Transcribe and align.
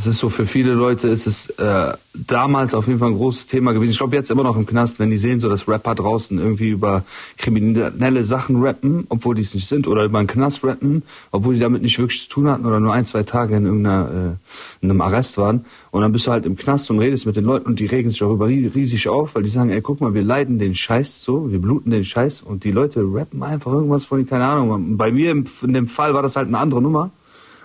es 0.00 0.06
ist 0.06 0.18
so 0.18 0.30
für 0.30 0.46
viele 0.46 0.72
Leute 0.72 1.08
ist 1.08 1.26
es 1.26 1.50
äh, 1.50 1.92
damals 2.14 2.74
auf 2.74 2.86
jeden 2.86 2.98
Fall 2.98 3.10
ein 3.10 3.16
großes 3.16 3.46
Thema 3.46 3.72
gewesen. 3.72 3.90
Ich 3.90 3.98
glaube 3.98 4.16
jetzt 4.16 4.30
immer 4.30 4.42
noch 4.42 4.56
im 4.56 4.64
Knast, 4.64 4.98
wenn 4.98 5.10
die 5.10 5.18
sehen, 5.18 5.40
so 5.40 5.50
dass 5.50 5.68
Rapper 5.68 5.94
draußen 5.94 6.38
irgendwie 6.38 6.70
über 6.70 7.04
kriminelle 7.36 8.24
Sachen 8.24 8.62
rappen, 8.62 9.04
obwohl 9.10 9.34
die 9.34 9.42
es 9.42 9.54
nicht 9.54 9.68
sind, 9.68 9.86
oder 9.86 10.04
über 10.04 10.18
einen 10.18 10.26
Knast 10.26 10.64
rappen, 10.64 11.02
obwohl 11.32 11.52
die 11.52 11.60
damit 11.60 11.82
nicht 11.82 11.98
wirklich 11.98 12.22
zu 12.22 12.28
tun 12.30 12.48
hatten 12.48 12.64
oder 12.64 12.80
nur 12.80 12.94
ein, 12.94 13.04
zwei 13.04 13.24
Tage 13.24 13.56
in 13.56 13.66
irgendeiner 13.66 14.08
äh, 14.10 14.82
in 14.82 14.90
einem 14.90 15.02
Arrest 15.02 15.36
waren. 15.36 15.66
Und 15.90 16.00
dann 16.00 16.12
bist 16.12 16.26
du 16.26 16.30
halt 16.30 16.46
im 16.46 16.56
Knast 16.56 16.90
und 16.90 16.98
redest 16.98 17.26
mit 17.26 17.36
den 17.36 17.44
Leuten 17.44 17.66
und 17.66 17.78
die 17.78 17.86
regen 17.86 18.08
sich 18.08 18.20
darüber 18.20 18.48
riesig 18.48 19.06
auf, 19.06 19.34
weil 19.34 19.42
die 19.42 19.50
sagen, 19.50 19.68
ey, 19.68 19.82
guck 19.82 20.00
mal, 20.00 20.14
wir 20.14 20.22
leiden 20.22 20.58
den 20.58 20.74
Scheiß 20.74 21.22
so, 21.22 21.52
wir 21.52 21.60
bluten 21.60 21.90
den 21.90 22.06
Scheiß 22.06 22.40
und 22.42 22.64
die 22.64 22.72
Leute 22.72 23.02
rappen 23.02 23.42
einfach 23.42 23.72
irgendwas 23.72 24.04
von, 24.04 24.26
keine 24.26 24.46
Ahnung. 24.46 24.96
Bei 24.96 25.12
mir 25.12 25.32
in 25.32 25.74
dem 25.74 25.88
Fall 25.88 26.14
war 26.14 26.22
das 26.22 26.36
halt 26.36 26.48
eine 26.48 26.56
andere 26.56 26.80
Nummer. 26.80 27.10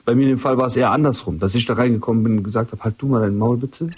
Bei 0.06 0.14
mir 0.14 0.24
in 0.24 0.30
dem 0.30 0.40
Fall 0.40 0.58
war 0.60 0.68
es 0.68 0.76
eher 0.76 0.92
andersrum, 0.92 1.40
dass 1.40 1.56
ich 1.56 1.66
da 1.66 1.74
reingekommen 1.74 2.24
bin 2.24 2.38
und 2.38 2.44
gesagt 2.44 2.72
habe, 2.72 2.84
halt 2.84 2.96
du 3.00 3.08
mal 3.08 3.22
dein 3.22 3.38
Maul 3.38 3.58
bitte. 3.58 3.90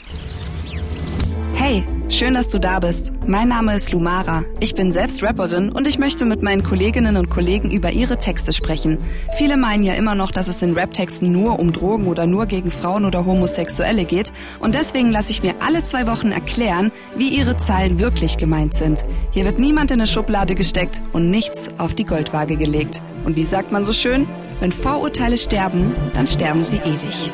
Hey, 1.53 1.83
schön, 2.07 2.33
dass 2.33 2.47
du 2.47 2.59
da 2.59 2.79
bist. 2.79 3.11
Mein 3.25 3.49
Name 3.49 3.75
ist 3.75 3.91
Lumara. 3.91 4.45
Ich 4.61 4.73
bin 4.73 4.93
selbst 4.93 5.21
Rapperin 5.21 5.69
und 5.69 5.85
ich 5.85 5.99
möchte 5.99 6.23
mit 6.23 6.41
meinen 6.41 6.63
Kolleginnen 6.63 7.17
und 7.17 7.29
Kollegen 7.29 7.71
über 7.71 7.91
ihre 7.91 8.17
Texte 8.17 8.53
sprechen. 8.53 8.99
Viele 9.37 9.57
meinen 9.57 9.83
ja 9.83 9.95
immer 9.95 10.15
noch, 10.15 10.31
dass 10.31 10.47
es 10.47 10.61
in 10.61 10.77
Raptexten 10.77 11.29
nur 11.29 11.59
um 11.59 11.73
Drogen 11.73 12.07
oder 12.07 12.25
nur 12.25 12.45
gegen 12.45 12.71
Frauen 12.71 13.03
oder 13.03 13.25
Homosexuelle 13.25 14.05
geht. 14.05 14.31
Und 14.61 14.75
deswegen 14.75 15.11
lasse 15.11 15.31
ich 15.31 15.43
mir 15.43 15.55
alle 15.61 15.83
zwei 15.83 16.07
Wochen 16.07 16.31
erklären, 16.31 16.93
wie 17.17 17.35
ihre 17.35 17.57
Zahlen 17.57 17.99
wirklich 17.99 18.37
gemeint 18.37 18.75
sind. 18.75 19.03
Hier 19.31 19.43
wird 19.43 19.59
niemand 19.59 19.91
in 19.91 19.99
eine 19.99 20.07
Schublade 20.07 20.55
gesteckt 20.55 21.01
und 21.11 21.31
nichts 21.31 21.69
auf 21.79 21.95
die 21.95 22.05
Goldwaage 22.05 22.55
gelegt. 22.55 23.01
Und 23.25 23.35
wie 23.35 23.43
sagt 23.43 23.73
man 23.73 23.83
so 23.83 23.91
schön? 23.91 24.25
Wenn 24.59 24.71
Vorurteile 24.71 25.37
sterben, 25.37 25.95
dann 26.13 26.27
sterben 26.27 26.63
sie 26.63 26.77
ewig. 26.77 27.31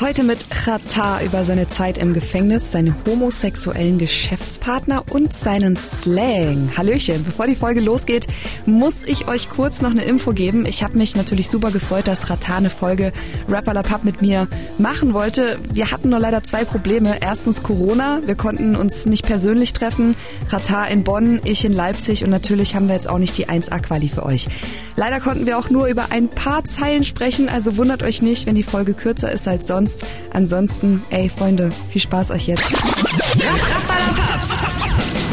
Heute 0.00 0.22
mit 0.22 0.48
Chata 0.48 1.20
über 1.22 1.42
seine 1.42 1.66
Zeit 1.66 1.98
im 1.98 2.14
Gefängnis, 2.14 2.70
seine 2.70 2.94
homosexuellen 3.04 3.98
Geschäftspartner 3.98 5.02
und 5.10 5.34
seinen 5.34 5.74
Slang. 5.74 6.70
Hallöchen, 6.76 7.24
bevor 7.24 7.48
die 7.48 7.56
Folge 7.56 7.80
losgeht, 7.80 8.28
muss 8.64 9.02
ich 9.02 9.26
euch 9.26 9.50
kurz 9.50 9.82
noch 9.82 9.90
eine 9.90 10.04
Info 10.04 10.32
geben. 10.32 10.66
Ich 10.66 10.84
habe 10.84 10.96
mich 10.96 11.16
natürlich 11.16 11.50
super 11.50 11.72
gefreut, 11.72 12.06
dass 12.06 12.28
Chata 12.28 12.58
eine 12.58 12.70
Folge 12.70 13.12
Rapper 13.48 13.74
La 13.74 13.82
Pub 13.82 14.04
mit 14.04 14.22
mir 14.22 14.46
machen 14.78 15.14
wollte. 15.14 15.58
Wir 15.72 15.90
hatten 15.90 16.10
nur 16.10 16.20
leider 16.20 16.44
zwei 16.44 16.64
Probleme. 16.64 17.16
Erstens 17.20 17.64
Corona, 17.64 18.20
wir 18.24 18.36
konnten 18.36 18.76
uns 18.76 19.04
nicht 19.04 19.26
persönlich 19.26 19.72
treffen. 19.72 20.14
Chata 20.48 20.84
in 20.84 21.02
Bonn, 21.02 21.40
ich 21.42 21.64
in 21.64 21.72
Leipzig 21.72 22.22
und 22.22 22.30
natürlich 22.30 22.76
haben 22.76 22.86
wir 22.86 22.94
jetzt 22.94 23.10
auch 23.10 23.18
nicht 23.18 23.36
die 23.36 23.48
1A-Quali 23.48 24.10
für 24.10 24.24
euch. 24.24 24.46
Leider 24.94 25.18
konnten 25.18 25.46
wir 25.46 25.58
auch 25.58 25.70
nur 25.70 25.86
über 25.86 26.10
ein 26.10 26.28
paar 26.28 26.64
Zeilen 26.64 27.02
sprechen, 27.02 27.48
also 27.48 27.76
wundert 27.76 28.04
euch 28.04 28.22
nicht, 28.22 28.46
wenn 28.46 28.54
die 28.54 28.62
Folge 28.62 28.94
kürzer 28.94 29.30
ist 29.30 29.46
als 29.46 29.66
sonst 29.66 29.87
sonst. 29.88 30.04
Ansonsten, 30.32 31.02
ey 31.10 31.28
Freunde, 31.28 31.72
viel 31.90 32.00
Spaß 32.00 32.30
euch 32.30 32.46
jetzt. 32.46 32.72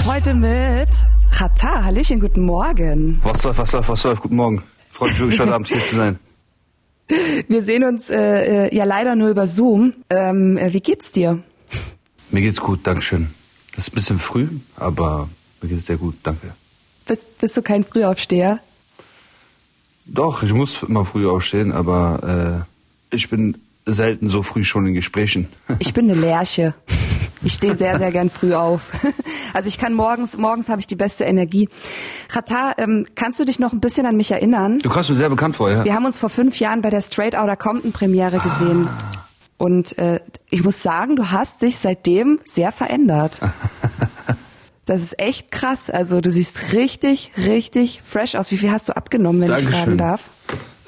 Heute 0.05 0.33
mit 0.33 0.89
Chata. 1.31 1.83
Hallöchen, 1.83 2.19
guten 2.19 2.45
Morgen. 2.45 3.19
Was 3.23 3.43
läuft, 3.43 3.59
was 3.59 3.71
läuft, 3.71 3.89
was 3.89 4.03
läuft? 4.03 4.21
Guten 4.21 4.35
Morgen. 4.35 4.61
Freut 4.89 5.09
mich 5.09 5.19
wirklich 5.19 5.39
heute 5.39 5.53
Abend 5.53 5.67
hier 5.67 5.83
zu 5.83 5.95
sein. 5.95 6.19
Wir 7.47 7.61
sehen 7.61 7.83
uns 7.83 8.09
äh, 8.09 8.67
äh, 8.67 8.75
ja 8.75 8.83
leider 8.85 9.15
nur 9.15 9.29
über 9.29 9.45
Zoom. 9.45 9.93
Ähm, 10.09 10.57
äh, 10.57 10.73
wie 10.73 10.79
geht's 10.79 11.11
dir? 11.11 11.43
Mir 12.31 12.41
geht's 12.41 12.61
gut, 12.61 12.79
Dankeschön. 12.83 13.27
Das 13.75 13.85
ist 13.85 13.91
ein 13.91 13.95
bisschen 13.95 14.19
früh, 14.19 14.47
aber 14.77 15.29
mir 15.61 15.69
geht's 15.69 15.85
sehr 15.85 15.97
gut, 15.97 16.15
danke. 16.23 16.53
Bist, 17.05 17.37
bist 17.37 17.57
du 17.57 17.61
kein 17.61 17.83
Frühaufsteher? 17.83 18.59
Doch, 20.05 20.41
ich 20.43 20.53
muss 20.53 20.81
immer 20.81 21.05
früh 21.05 21.27
aufstehen, 21.27 21.71
aber 21.71 22.65
äh, 23.11 23.15
ich 23.15 23.29
bin 23.29 23.57
selten 23.85 24.29
so 24.29 24.43
früh 24.43 24.63
schon 24.63 24.85
in 24.87 24.93
Gesprächen. 24.93 25.47
Ich 25.79 25.93
bin 25.93 26.09
eine 26.09 26.19
Lerche. 26.19 26.73
Ich 27.43 27.53
stehe 27.53 27.75
sehr, 27.75 27.97
sehr 27.97 28.11
gern 28.11 28.29
früh 28.29 28.53
auf. 28.53 28.91
Also 29.53 29.69
ich 29.69 29.77
kann 29.77 29.93
morgens, 29.93 30.35
morgens 30.35 30.67
habe 30.67 30.81
ich 30.81 30.87
die 30.87 30.97
beste 30.97 31.23
Energie. 31.23 31.69
Rata, 32.29 32.73
ähm, 32.77 33.05
kannst 33.15 33.39
du 33.39 33.45
dich 33.45 33.57
noch 33.57 33.71
ein 33.71 33.79
bisschen 33.79 34.05
an 34.05 34.17
mich 34.17 34.31
erinnern? 34.31 34.79
Du 34.79 34.89
kommst 34.89 35.09
mir 35.09 35.15
sehr 35.15 35.29
bekannt 35.29 35.55
vor, 35.55 35.71
ja. 35.71 35.85
Wir 35.85 35.93
haben 35.93 36.03
uns 36.03 36.19
vor 36.19 36.29
fünf 36.29 36.59
Jahren 36.59 36.81
bei 36.81 36.89
der 36.89 36.99
Straight 36.99 37.37
Outta 37.37 37.55
Compton 37.55 37.93
Premiere 37.93 38.39
gesehen. 38.39 38.89
Ah. 38.89 39.25
Und 39.57 39.97
äh, 39.97 40.19
ich 40.49 40.61
muss 40.65 40.83
sagen, 40.83 41.15
du 41.15 41.31
hast 41.31 41.61
dich 41.61 41.77
seitdem 41.77 42.39
sehr 42.43 42.73
verändert. 42.73 43.39
Das 44.85 45.01
ist 45.01 45.19
echt 45.19 45.49
krass. 45.49 45.89
Also 45.89 46.21
du 46.21 46.29
siehst 46.29 46.73
richtig, 46.73 47.31
richtig 47.37 48.01
fresh 48.05 48.35
aus. 48.35 48.51
Wie 48.51 48.57
viel 48.57 48.71
hast 48.71 48.87
du 48.87 48.95
abgenommen, 48.95 49.41
wenn 49.41 49.47
Dankeschön. 49.47 49.73
ich 49.73 49.79
fragen 49.79 49.97
darf? 49.97 50.29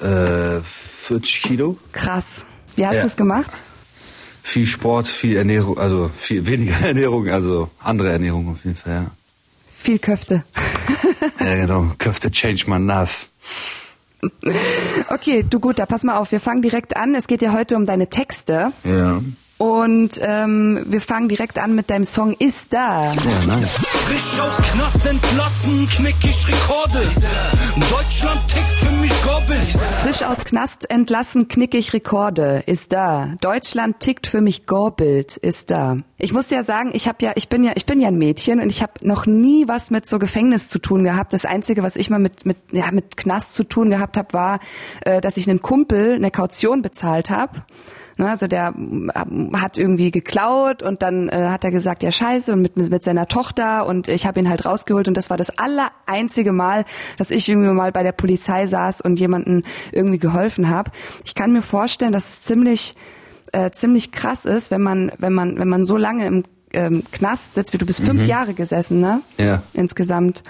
Äh, 0.00 0.60
40 0.62 1.42
Kilo. 1.42 1.78
Krass. 1.90 2.46
Wie 2.78 2.86
hast 2.86 2.94
ja. 2.94 3.00
du 3.00 3.06
es 3.08 3.16
gemacht? 3.16 3.50
Viel 4.44 4.64
Sport, 4.64 5.08
viel 5.08 5.36
Ernährung, 5.36 5.78
also 5.78 6.10
viel 6.16 6.46
weniger 6.46 6.80
Ernährung, 6.80 7.28
also 7.28 7.70
andere 7.80 8.12
Ernährung 8.12 8.52
auf 8.52 8.64
jeden 8.64 8.76
Fall, 8.76 8.92
ja. 8.92 9.10
Viel 9.74 9.98
Köfte. 9.98 10.44
ja, 11.40 11.54
genau. 11.54 11.92
Köfte 11.98 12.30
change 12.30 12.64
my 12.66 12.78
life. 12.78 13.26
Okay, 15.08 15.44
du 15.48 15.60
gut, 15.60 15.78
da 15.78 15.86
pass 15.86 16.02
mal 16.02 16.16
auf. 16.16 16.32
Wir 16.32 16.40
fangen 16.40 16.62
direkt 16.62 16.96
an. 16.96 17.14
Es 17.14 17.28
geht 17.28 17.42
ja 17.42 17.52
heute 17.52 17.76
um 17.76 17.86
deine 17.86 18.08
Texte. 18.08 18.72
Ja. 18.82 19.20
Und 19.58 20.20
ähm, 20.20 20.84
wir 20.86 21.00
fangen 21.00 21.28
direkt 21.28 21.58
an 21.58 21.74
mit 21.74 21.90
deinem 21.90 22.04
Song 22.04 22.32
Ist 22.38 22.72
da. 22.72 23.12
Ja, 23.12 23.56
nice. 23.56 23.74
Frisch 23.74 24.40
aus 24.40 24.56
Knast 24.56 25.06
entlassen, 25.06 25.86
knick 25.86 26.16
ich 26.22 26.48
Rekorde. 26.48 27.02
Deutschland 27.76 28.40
tickt 28.48 28.78
für 28.78 28.92
mich 29.00 29.12
Gorbel. 29.24 29.57
Frisch 30.08 30.22
aus 30.22 30.38
Knast 30.38 30.90
entlassen, 30.90 31.48
knick 31.48 31.74
ich 31.74 31.92
Rekorde. 31.92 32.62
Ist 32.64 32.94
da. 32.94 33.34
Deutschland 33.42 34.00
tickt 34.00 34.26
für 34.26 34.40
mich 34.40 34.64
Gorbild. 34.64 35.36
Ist 35.36 35.70
da. 35.70 35.98
Ich 36.16 36.32
muss 36.32 36.48
ja 36.48 36.62
sagen, 36.62 36.92
ich 36.94 37.06
habe 37.06 37.18
ja, 37.20 37.32
ich 37.34 37.50
bin 37.50 37.62
ja, 37.62 37.72
ich 37.74 37.84
bin 37.84 38.00
ja 38.00 38.08
ein 38.08 38.16
Mädchen 38.16 38.58
und 38.58 38.70
ich 38.70 38.80
habe 38.80 38.92
noch 39.02 39.26
nie 39.26 39.68
was 39.68 39.90
mit 39.90 40.06
so 40.06 40.18
Gefängnis 40.18 40.70
zu 40.70 40.78
tun 40.78 41.04
gehabt. 41.04 41.34
Das 41.34 41.44
einzige, 41.44 41.82
was 41.82 41.94
ich 41.94 42.08
mal 42.08 42.18
mit 42.18 42.46
mit 42.46 42.56
ja 42.72 42.90
mit 42.90 43.18
Knast 43.18 43.52
zu 43.52 43.64
tun 43.64 43.90
gehabt 43.90 44.16
habe, 44.16 44.32
war, 44.32 44.60
äh, 45.02 45.20
dass 45.20 45.36
ich 45.36 45.46
einen 45.46 45.60
Kumpel 45.60 46.14
eine 46.14 46.30
Kaution 46.30 46.80
bezahlt 46.80 47.28
habe 47.28 47.62
Ne, 48.20 48.28
also 48.28 48.48
der 48.48 48.74
ähm, 48.76 49.52
hat 49.54 49.78
irgendwie 49.78 50.10
geklaut 50.10 50.82
und 50.82 51.02
dann 51.02 51.28
äh, 51.28 51.50
hat 51.50 51.62
er 51.62 51.70
gesagt, 51.70 52.02
ja 52.02 52.10
scheiße 52.10 52.52
und 52.52 52.62
mit, 52.62 52.76
mit 52.76 53.04
seiner 53.04 53.28
Tochter 53.28 53.86
und 53.86 54.08
ich 54.08 54.26
habe 54.26 54.40
ihn 54.40 54.48
halt 54.48 54.66
rausgeholt 54.66 55.06
und 55.06 55.16
das 55.16 55.30
war 55.30 55.36
das 55.36 55.56
aller 55.56 55.92
einzige 56.04 56.50
Mal, 56.50 56.84
dass 57.16 57.30
ich 57.30 57.48
irgendwie 57.48 57.70
mal 57.70 57.92
bei 57.92 58.02
der 58.02 58.10
Polizei 58.10 58.66
saß 58.66 59.02
und 59.02 59.20
jemanden 59.20 59.62
irgendwie 59.92 60.18
geholfen 60.18 60.68
habe. 60.68 60.90
Ich 61.24 61.36
kann 61.36 61.52
mir 61.52 61.62
vorstellen, 61.62 62.10
dass 62.10 62.28
es 62.28 62.42
ziemlich 62.42 62.96
äh, 63.52 63.70
ziemlich 63.70 64.10
krass 64.10 64.44
ist, 64.44 64.72
wenn 64.72 64.82
man 64.82 65.12
wenn 65.18 65.32
man 65.32 65.56
wenn 65.56 65.68
man 65.68 65.84
so 65.84 65.96
lange 65.96 66.26
im 66.26 66.42
ähm, 66.72 67.04
Knast 67.12 67.54
sitzt, 67.54 67.72
wie 67.72 67.78
du 67.78 67.86
bist 67.86 68.00
fünf 68.00 68.22
mhm. 68.22 68.28
Jahre 68.28 68.52
gesessen, 68.54 69.00
ne? 69.00 69.22
Ja. 69.36 69.62
Insgesamt. 69.74 70.42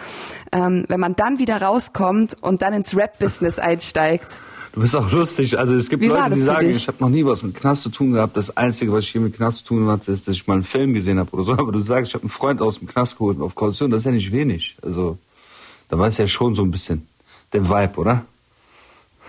Ähm, 0.52 0.84
wenn 0.88 1.00
man 1.00 1.16
dann 1.16 1.38
wieder 1.38 1.60
rauskommt 1.60 2.36
und 2.40 2.62
dann 2.62 2.72
ins 2.72 2.96
Rap-Business 2.96 3.58
einsteigt. 3.58 4.26
Du 4.78 4.82
bist 4.82 4.94
auch 4.94 5.10
lustig. 5.10 5.58
Also 5.58 5.74
es 5.74 5.88
gibt 5.88 6.04
Wie 6.04 6.06
Leute, 6.06 6.30
die 6.30 6.40
sagen, 6.40 6.70
ich 6.70 6.86
habe 6.86 6.98
noch 7.00 7.08
nie 7.08 7.24
was 7.24 7.42
mit 7.42 7.56
Knast 7.56 7.82
zu 7.82 7.88
tun 7.88 8.12
gehabt. 8.12 8.36
Das 8.36 8.56
Einzige, 8.56 8.92
was 8.92 9.02
ich 9.02 9.10
hier 9.10 9.20
mit 9.20 9.34
Knast 9.34 9.58
zu 9.58 9.74
tun 9.74 9.88
hatte, 9.88 10.12
ist, 10.12 10.28
dass 10.28 10.36
ich 10.36 10.46
mal 10.46 10.54
einen 10.54 10.62
Film 10.62 10.94
gesehen 10.94 11.18
habe 11.18 11.32
oder 11.32 11.42
so. 11.42 11.52
Aber 11.58 11.72
du 11.72 11.80
sagst, 11.80 12.10
ich 12.10 12.14
habe 12.14 12.22
einen 12.22 12.30
Freund 12.30 12.62
aus 12.62 12.78
dem 12.78 12.86
Knast 12.86 13.18
geholt 13.18 13.40
auf 13.40 13.56
Kaution. 13.56 13.90
Das 13.90 14.02
ist 14.02 14.04
ja 14.04 14.12
nicht 14.12 14.30
wenig. 14.30 14.76
Also 14.80 15.18
da 15.88 15.98
weiß 15.98 16.18
ja 16.18 16.28
schon 16.28 16.54
so 16.54 16.62
ein 16.62 16.70
bisschen 16.70 17.08
der 17.52 17.68
Vibe, 17.68 17.96
oder? 17.96 18.24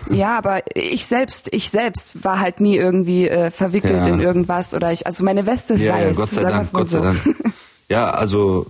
Ja, 0.08 0.38
aber 0.38 0.62
ich 0.76 1.04
selbst, 1.04 1.48
ich 1.52 1.68
selbst 1.68 2.22
war 2.22 2.38
halt 2.38 2.60
nie 2.60 2.76
irgendwie 2.76 3.28
äh, 3.28 3.50
verwickelt 3.50 4.06
ja. 4.06 4.12
in 4.14 4.20
irgendwas 4.20 4.72
oder 4.72 4.92
ich, 4.92 5.04
also 5.04 5.24
meine 5.24 5.46
Weste 5.46 5.74
ist 5.74 5.82
ja, 5.82 5.94
weiß. 5.94 6.16
Ja, 6.16 6.24
Gott 6.24 6.32
sei 6.32 6.42
Dank, 6.42 6.72
Gott 6.72 6.88
sei 6.88 7.00
Dank. 7.00 7.36
ja, 7.88 8.08
also 8.08 8.66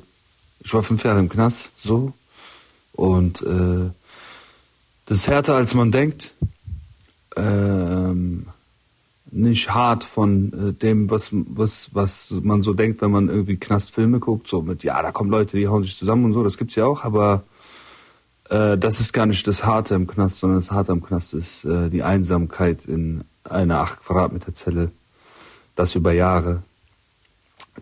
ich 0.64 0.72
war 0.72 0.82
fünf 0.82 1.04
Jahre 1.04 1.20
im 1.20 1.28
Knast, 1.28 1.72
so 1.76 2.14
und 2.94 3.42
äh, 3.42 3.91
das 5.04 5.18
ist 5.18 5.28
härter 5.28 5.56
als 5.56 5.74
man 5.74 5.92
denkt 5.92 6.32
ähm, 7.36 8.47
nicht 9.32 9.72
hart 9.72 10.04
von 10.04 10.53
äh, 10.53 10.72
dem, 10.72 11.10
was, 11.10 11.30
was, 11.32 11.94
was 11.94 12.30
man 12.30 12.62
so 12.62 12.74
denkt, 12.74 13.00
wenn 13.00 13.10
man 13.10 13.28
irgendwie 13.28 13.56
Knastfilme 13.56 14.18
guckt, 14.18 14.48
so 14.48 14.62
mit, 14.62 14.82
ja, 14.82 15.00
da 15.03 15.12
kommen 15.12 15.30
Leute, 15.30 15.56
die 15.56 15.68
hauen 15.68 15.82
sich 15.82 15.97
zusammen 15.97 16.24
und 16.24 16.32
so, 16.32 16.42
das 16.42 16.59
gibt's 16.59 16.74
ja 16.74 16.86
auch, 16.86 17.04
aber 17.04 17.44
äh, 18.48 18.77
das 18.77 19.00
ist 19.00 19.12
gar 19.12 19.27
nicht 19.27 19.47
das 19.47 19.65
Harte 19.65 19.94
im 19.94 20.06
Knast, 20.06 20.41
sondern 20.41 20.59
das 20.59 20.71
Harte 20.71 20.92
im 20.92 21.03
Knast 21.03 21.34
ist 21.34 21.65
äh, 21.65 21.88
die 21.88 22.03
Einsamkeit 22.03 22.84
in 22.84 23.24
einer 23.44 23.78
8 23.78 24.04
Quadratmeter 24.04 24.53
Zelle, 24.53 24.91
das 25.77 25.94
über 25.94 26.12
Jahre. 26.12 26.62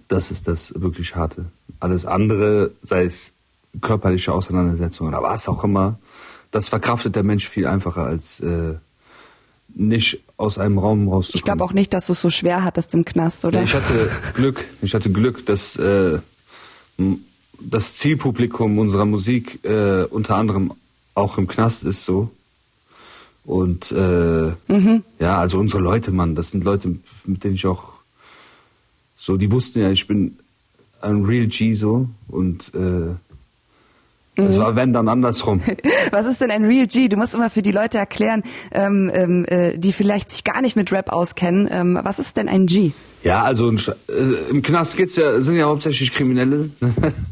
Das 0.09 0.31
ist 0.31 0.47
das 0.49 0.75
wirklich 0.77 1.17
Harte. 1.17 1.47
Alles 1.81 2.05
andere, 2.05 2.73
sei 2.83 3.05
es 3.05 3.33
körperliche 3.81 4.33
Auseinandersetzungen 4.33 5.15
oder 5.15 5.23
was 5.23 5.49
auch 5.49 5.65
immer, 5.65 5.99
das 6.51 6.69
verkraftet 6.69 7.17
der 7.17 7.23
Mensch 7.23 7.49
viel 7.49 7.67
einfacher 7.67 8.05
als 8.05 8.41
äh, 8.41 8.75
nicht 9.79 10.21
aus 10.37 10.59
einem 10.59 10.79
Raum 10.79 11.09
rauszukommen. 11.09 11.39
Ich 11.39 11.45
glaube 11.45 11.65
auch 11.65 11.73
nicht, 11.73 11.95
dass 11.95 12.07
du 12.07 12.13
es 12.13 12.21
so 12.21 12.31
schwer 12.31 12.65
hattest 12.65 12.95
im 12.95 13.05
Knast, 13.05 13.45
oder? 13.45 13.61
Ja, 13.61 13.65
ich 13.65 13.75
hatte 13.75 14.11
Glück. 14.35 14.65
Ich 14.83 14.95
hatte 14.95 15.11
Glück, 15.11 15.47
dass 15.47 15.77
äh, 15.77 16.19
das 17.61 17.95
Zielpublikum 17.95 18.79
unserer 18.79 19.05
Musik 19.05 19.65
äh, 19.65 20.05
unter 20.05 20.37
anderem 20.37 20.73
auch 21.15 21.39
im 21.39 21.47
Knast 21.47 21.85
ist 21.85 22.05
so. 22.05 22.31
Und 23.45 23.93
äh, 23.93 24.53
mhm. 24.69 25.03
ja, 25.19 25.39
also 25.39 25.59
unsere 25.59 25.81
Leute, 25.81 26.11
Mann, 26.11 26.35
das 26.35 26.51
sind 26.51 26.65
Leute, 26.65 26.97
mit 27.25 27.45
denen 27.45 27.55
ich 27.55 27.67
auch 27.67 27.93
so, 29.17 29.37
die 29.37 29.51
wussten 29.51 29.81
ja, 29.81 29.91
ich 29.91 30.07
bin 30.07 30.39
ein 31.01 31.25
Real 31.25 31.47
G 31.47 31.75
so 31.75 32.09
und 32.29 32.73
äh, 32.75 33.15
es 34.39 34.57
mhm. 34.57 34.63
war 34.63 34.77
wenn 34.77 34.93
dann 34.93 35.09
andersrum. 35.09 35.61
Was 36.11 36.27
ist 36.27 36.41
denn 36.41 36.51
ein 36.51 36.65
Real 36.65 36.87
G? 36.87 37.09
Du 37.09 37.17
musst 37.17 37.35
immer 37.35 37.51
für 37.51 37.63
die 37.63 37.73
Leute 37.73 37.99
erklären, 37.99 38.43
ähm, 38.71 39.11
ähm, 39.13 39.45
äh, 39.47 39.77
die 39.77 39.93
vielleicht 39.93 40.31
sich 40.31 40.45
gar 40.45 40.63
nicht 40.63 40.77
mit 40.77 40.93
Rap 40.93 41.13
auskennen. 41.13 41.69
Ähm, 41.71 41.99
was 42.03 42.19
ist 42.19 42.37
denn 42.37 42.49
ein 42.49 42.67
G? 42.67 42.93
Ja, 43.25 43.43
also 43.43 43.71
äh, 43.71 43.93
im 44.51 44.63
Knast 44.63 44.97
geht's 44.97 45.17
ja, 45.17 45.41
sind 45.41 45.57
ja 45.57 45.67
hauptsächlich 45.67 46.13
Kriminelle, 46.13 46.71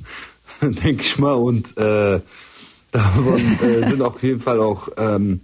denke 0.61 1.03
ich 1.03 1.19
mal, 1.19 1.35
und 1.35 1.77
äh, 1.79 2.21
davon 2.91 3.59
äh, 3.63 3.89
sind 3.89 4.03
auf 4.03 4.23
jeden 4.23 4.41
Fall 4.41 4.61
auch 4.61 4.89
ähm, 4.97 5.41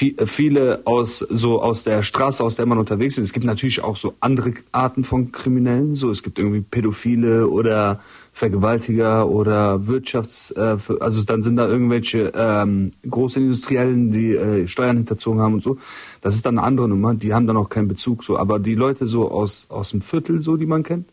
äh, 0.00 0.26
viele 0.26 0.82
aus 0.84 1.18
so 1.18 1.60
aus 1.60 1.84
der 1.84 2.02
Straße, 2.02 2.42
aus 2.42 2.56
der 2.56 2.66
man 2.66 2.78
unterwegs 2.78 3.18
ist. 3.18 3.26
Es 3.26 3.32
gibt 3.32 3.44
natürlich 3.44 3.84
auch 3.84 3.96
so 3.96 4.14
andere 4.20 4.54
Arten 4.72 5.04
von 5.04 5.32
Kriminellen. 5.32 5.94
So 5.94 6.10
es 6.10 6.22
gibt 6.22 6.38
irgendwie 6.38 6.62
Pädophile 6.62 7.48
oder 7.48 8.00
Vergewaltiger 8.34 9.28
oder 9.28 9.86
Wirtschafts, 9.86 10.52
äh, 10.52 10.78
also 11.00 11.22
dann 11.22 11.42
sind 11.42 11.56
da 11.56 11.68
irgendwelche 11.68 12.32
ähm, 12.34 12.90
Großindustriellen, 13.08 14.10
die 14.10 14.34
äh, 14.34 14.66
Steuern 14.66 14.96
hinterzogen 14.96 15.40
haben 15.40 15.54
und 15.54 15.62
so. 15.62 15.76
Das 16.22 16.34
ist 16.34 16.46
dann 16.46 16.58
eine 16.58 16.66
andere 16.66 16.88
Nummer. 16.88 17.14
Die 17.14 17.34
haben 17.34 17.46
dann 17.46 17.58
auch 17.58 17.68
keinen 17.68 17.88
Bezug 17.88 18.24
so. 18.24 18.38
Aber 18.38 18.58
die 18.58 18.74
Leute 18.74 19.06
so 19.06 19.30
aus 19.30 19.66
aus 19.68 19.90
dem 19.90 20.00
Viertel 20.00 20.40
so, 20.40 20.56
die 20.56 20.66
man 20.66 20.82
kennt, 20.82 21.10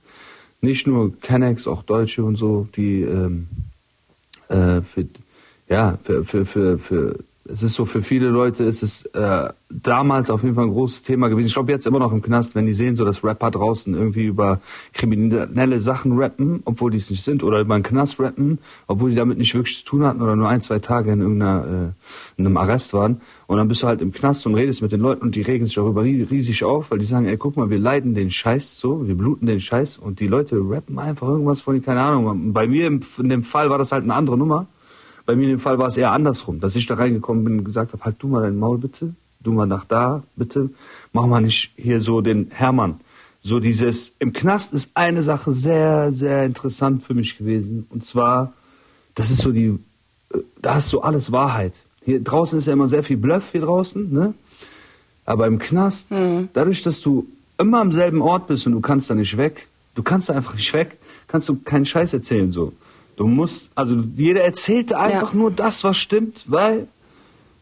nicht 0.61 0.87
nur 0.87 1.13
Kennex, 1.19 1.67
auch 1.67 1.83
Deutsche 1.83 2.23
und 2.23 2.37
so, 2.37 2.67
die 2.75 3.01
ähm, 3.01 3.47
äh, 4.47 4.81
für 4.81 5.05
ja 5.67 5.99
für 6.03 6.23
für 6.23 6.45
für, 6.45 6.77
für 6.79 7.19
es 7.51 7.63
ist 7.63 7.73
so 7.73 7.85
für 7.85 8.01
viele 8.01 8.29
Leute 8.29 8.63
ist 8.63 8.83
es 8.83 9.05
äh, 9.07 9.49
damals 9.69 10.29
auf 10.29 10.43
jeden 10.43 10.55
Fall 10.55 10.65
ein 10.65 10.71
großes 10.71 11.03
Thema 11.03 11.27
gewesen. 11.27 11.47
Ich 11.47 11.53
glaube 11.53 11.71
jetzt 11.71 11.87
immer 11.87 11.99
noch 11.99 12.11
im 12.11 12.21
Knast, 12.21 12.55
wenn 12.55 12.65
die 12.65 12.73
sehen, 12.73 12.95
so 12.95 13.05
dass 13.05 13.23
Rapper 13.23 13.51
draußen 13.51 13.93
irgendwie 13.93 14.25
über 14.25 14.59
kriminelle 14.93 15.79
Sachen 15.79 16.17
rappen, 16.17 16.61
obwohl 16.65 16.91
die 16.91 16.97
es 16.97 17.09
nicht 17.09 17.23
sind, 17.23 17.43
oder 17.43 17.59
über 17.59 17.75
einen 17.75 17.83
Knast 17.83 18.19
rappen, 18.19 18.59
obwohl 18.87 19.11
die 19.11 19.15
damit 19.15 19.37
nicht 19.37 19.53
wirklich 19.53 19.79
zu 19.79 19.85
tun 19.85 20.03
hatten 20.03 20.21
oder 20.21 20.35
nur 20.35 20.49
ein, 20.49 20.61
zwei 20.61 20.79
Tage 20.79 21.11
in 21.11 21.21
irgendeiner 21.21 21.65
äh, 21.65 22.39
in 22.39 22.45
einem 22.45 22.57
Arrest 22.57 22.93
waren. 22.93 23.21
Und 23.47 23.57
dann 23.57 23.67
bist 23.67 23.83
du 23.83 23.87
halt 23.87 24.01
im 24.01 24.11
Knast 24.11 24.45
und 24.45 24.55
redest 24.55 24.81
mit 24.81 24.91
den 24.91 25.01
Leuten 25.01 25.23
und 25.23 25.35
die 25.35 25.41
regen 25.41 25.65
sich 25.65 25.75
darüber 25.75 26.03
riesig 26.03 26.63
auf, 26.63 26.91
weil 26.91 26.99
die 26.99 27.05
sagen, 27.05 27.25
ey, 27.25 27.37
guck 27.37 27.57
mal, 27.57 27.69
wir 27.69 27.79
leiden 27.79 28.13
den 28.13 28.31
Scheiß 28.31 28.77
so, 28.77 29.07
wir 29.07 29.15
bluten 29.15 29.47
den 29.47 29.59
Scheiß 29.59 29.97
und 29.97 30.19
die 30.19 30.27
Leute 30.27 30.57
rappen 30.57 30.99
einfach 30.99 31.27
irgendwas 31.27 31.61
von, 31.61 31.81
keine 31.81 32.01
Ahnung. 32.01 32.53
Bei 32.53 32.67
mir 32.67 32.87
in 32.87 33.29
dem 33.29 33.43
Fall 33.43 33.69
war 33.69 33.77
das 33.77 33.91
halt 33.91 34.03
eine 34.03 34.13
andere 34.13 34.37
Nummer. 34.37 34.67
Bei 35.29 35.35
mir 35.35 35.43
in 35.43 35.49
dem 35.49 35.59
Fall 35.59 35.77
war 35.77 35.85
es 35.85 35.95
eher 35.95 36.11
andersrum, 36.11 36.59
dass 36.59 36.75
ich 36.75 36.87
da 36.87 36.95
reingekommen 36.95 37.43
bin 37.43 37.59
und 37.59 37.63
gesagt 37.63 37.93
habe, 37.93 38.03
halt 38.03 38.15
du 38.17 38.27
mal 38.27 38.41
dein 38.41 38.57
Maul 38.57 38.79
bitte, 38.79 39.13
du 39.41 39.53
mal 39.53 39.67
nach 39.67 39.83
da, 39.83 40.23
bitte, 40.35 40.71
mach 41.13 41.27
mal 41.27 41.39
nicht 41.39 41.71
hier 41.75 42.01
so 42.01 42.21
den 42.21 42.49
Hermann. 42.49 42.99
So 43.43 43.59
dieses, 43.59 44.11
im 44.17 44.33
Knast 44.33 44.73
ist 44.73 44.89
eine 44.95 45.21
Sache 45.21 45.51
sehr, 45.51 46.11
sehr 46.11 46.45
interessant 46.45 47.03
für 47.03 47.13
mich 47.13 47.37
gewesen. 47.37 47.85
Und 47.91 48.07
zwar, 48.07 48.53
das 49.13 49.29
ist 49.29 49.43
so 49.43 49.51
die, 49.51 49.77
äh, 50.33 50.39
da 50.63 50.73
hast 50.73 50.91
du 50.93 51.01
alles 51.01 51.31
Wahrheit. 51.31 51.73
Hier 52.03 52.23
draußen 52.23 52.57
ist 52.57 52.65
ja 52.65 52.73
immer 52.73 52.87
sehr 52.87 53.03
viel 53.03 53.17
Bluff 53.17 53.51
hier 53.51 53.61
draußen, 53.61 54.11
ne? 54.11 54.33
Aber 55.25 55.45
im 55.45 55.59
Knast, 55.59 56.09
mhm. 56.09 56.49
dadurch, 56.53 56.81
dass 56.81 57.01
du 57.01 57.27
immer 57.59 57.81
am 57.81 57.91
selben 57.91 58.23
Ort 58.23 58.47
bist 58.47 58.65
und 58.65 58.73
du 58.73 58.81
kannst 58.81 59.11
da 59.11 59.13
nicht 59.13 59.37
weg, 59.37 59.67
du 59.93 60.01
kannst 60.01 60.29
da 60.29 60.33
einfach 60.33 60.55
nicht 60.55 60.73
weg, 60.73 60.97
kannst 61.27 61.47
du 61.49 61.57
keinen 61.57 61.85
Scheiß 61.85 62.13
erzählen, 62.13 62.51
so. 62.51 62.73
Du 63.19 63.27
musst, 63.27 63.69
also 63.75 64.01
jeder 64.15 64.45
erzählt 64.45 64.93
einfach 64.93 65.33
ja. 65.33 65.37
nur 65.37 65.51
das, 65.51 65.83
was 65.83 65.97
stimmt, 65.97 66.45
weil 66.47 66.87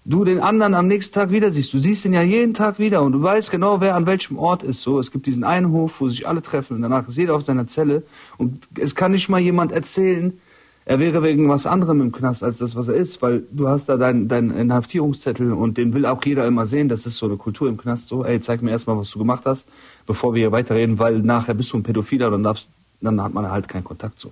du 0.06 0.24
den 0.24 0.40
anderen 0.40 0.76
am 0.76 0.86
nächsten 0.86 1.16
Tag 1.16 1.32
wieder 1.32 1.50
siehst. 1.50 1.74
Du 1.74 1.80
siehst 1.80 2.06
ihn 2.06 2.14
ja 2.14 2.22
jeden 2.22 2.54
Tag 2.54 2.78
wieder 2.78 3.02
und 3.02 3.14
du 3.14 3.24
weißt 3.24 3.50
genau, 3.50 3.82
wer 3.82 3.96
an 3.96 4.06
welchem 4.06 4.38
Ort 4.38 4.62
ist. 4.62 4.84
So, 4.84 5.00
es 5.00 5.12
gibt 5.12 5.26
diesen 5.26 5.44
einen 5.44 5.72
Hof, 5.72 6.00
wo 6.00 6.10
sich 6.10 6.28
alle 6.28 6.44
treffen 6.44 6.76
und 6.76 6.84
danach 6.84 7.08
ist 7.08 7.18
jeder 7.18 7.34
auf 7.34 7.44
seiner 7.44 7.66
Zelle 7.66 8.04
und 8.38 8.68
es 8.78 8.94
kann 8.94 9.14
nicht 9.14 9.30
mal 9.30 9.40
jemand 9.40 9.72
erzählen, 9.72 10.40
er 10.86 11.00
wäre 11.00 11.24
wegen 11.24 11.50
was 11.50 11.66
anderem 11.66 12.02
im 12.02 12.12
Knast 12.12 12.44
als 12.44 12.60
das, 12.60 12.76
was 12.76 12.88
er 12.88 12.94
ist, 12.94 13.24
weil 13.24 13.42
du 13.50 13.68
hast 13.68 13.90
da 13.90 13.98
deinen 13.98 14.28
dein 14.28 14.52
Inhaftierungszettel 14.52 15.54
und 15.54 15.80
den 15.80 15.92
will 15.96 16.06
auch 16.06 16.24
jeder 16.24 16.46
immer 16.46 16.68
sehen. 16.68 16.88
Das 16.88 17.08
ist 17.08 17.18
so 17.18 17.26
eine 17.26 17.38
Kultur 17.38 17.68
im 17.68 17.78
Knast. 17.78 18.10
So, 18.10 18.24
ey, 18.24 18.40
zeig 18.42 18.62
mir 18.62 18.70
erstmal, 18.70 19.00
was 19.00 19.10
du 19.10 19.18
gemacht 19.18 19.48
hast, 19.48 19.68
bevor 20.06 20.36
wir 20.36 20.42
hier 20.42 20.52
weiterreden, 20.52 21.00
weil 21.00 21.18
nachher 21.18 21.56
bist 21.56 21.74
du 21.74 21.78
ein 21.78 21.84
Pädophiler, 21.84 22.30
dann 22.30 22.44
darfst, 22.44 22.70
dann 23.02 23.24
hat 23.24 23.34
man 23.34 23.50
halt 23.50 23.68
keinen 23.68 23.84
Kontakt 23.84 24.20
so. 24.20 24.32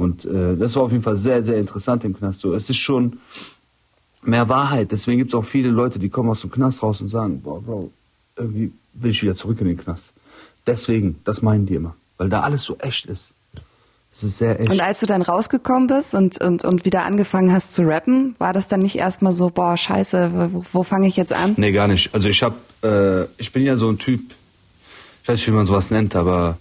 Und 0.00 0.24
äh, 0.24 0.56
das 0.56 0.76
war 0.76 0.84
auf 0.84 0.92
jeden 0.92 1.02
Fall 1.02 1.18
sehr, 1.18 1.42
sehr 1.42 1.58
interessant 1.58 2.04
im 2.04 2.16
Knast. 2.16 2.40
So, 2.40 2.54
es 2.54 2.70
ist 2.70 2.78
schon 2.78 3.18
mehr 4.22 4.48
Wahrheit. 4.48 4.92
Deswegen 4.92 5.18
gibt 5.18 5.30
es 5.30 5.34
auch 5.34 5.44
viele 5.44 5.68
Leute, 5.68 5.98
die 5.98 6.08
kommen 6.08 6.30
aus 6.30 6.40
dem 6.40 6.50
Knast 6.50 6.82
raus 6.82 7.02
und 7.02 7.08
sagen, 7.08 7.42
boah, 7.42 7.60
Bro, 7.60 7.90
irgendwie 8.34 8.72
will 8.94 9.10
ich 9.10 9.22
wieder 9.22 9.34
zurück 9.34 9.60
in 9.60 9.66
den 9.66 9.76
Knast. 9.76 10.14
Deswegen, 10.66 11.20
das 11.24 11.42
meinen 11.42 11.66
die 11.66 11.74
immer. 11.74 11.94
Weil 12.16 12.30
da 12.30 12.40
alles 12.40 12.62
so 12.62 12.78
echt 12.78 13.04
ist. 13.06 13.34
Es 14.14 14.24
ist 14.24 14.38
sehr 14.38 14.58
echt. 14.58 14.70
Und 14.70 14.80
als 14.80 15.00
du 15.00 15.06
dann 15.06 15.20
rausgekommen 15.20 15.86
bist 15.86 16.14
und, 16.14 16.42
und, 16.42 16.64
und 16.64 16.86
wieder 16.86 17.04
angefangen 17.04 17.52
hast 17.52 17.74
zu 17.74 17.82
rappen, 17.82 18.34
war 18.38 18.54
das 18.54 18.68
dann 18.68 18.80
nicht 18.80 18.96
erstmal 18.96 19.32
so, 19.32 19.50
boah, 19.50 19.76
scheiße, 19.76 20.30
wo, 20.34 20.64
wo 20.72 20.82
fange 20.82 21.08
ich 21.08 21.16
jetzt 21.18 21.34
an? 21.34 21.56
Nee, 21.58 21.72
gar 21.72 21.88
nicht. 21.88 22.14
Also 22.14 22.30
ich 22.30 22.42
hab, 22.42 22.54
äh, 22.82 23.24
ich 23.36 23.52
bin 23.52 23.64
ja 23.64 23.76
so 23.76 23.90
ein 23.90 23.98
Typ, 23.98 24.20
ich 25.22 25.28
weiß 25.28 25.38
nicht, 25.38 25.46
wie 25.46 25.52
man 25.52 25.66
sowas 25.66 25.90
nennt, 25.90 26.16
aber 26.16 26.56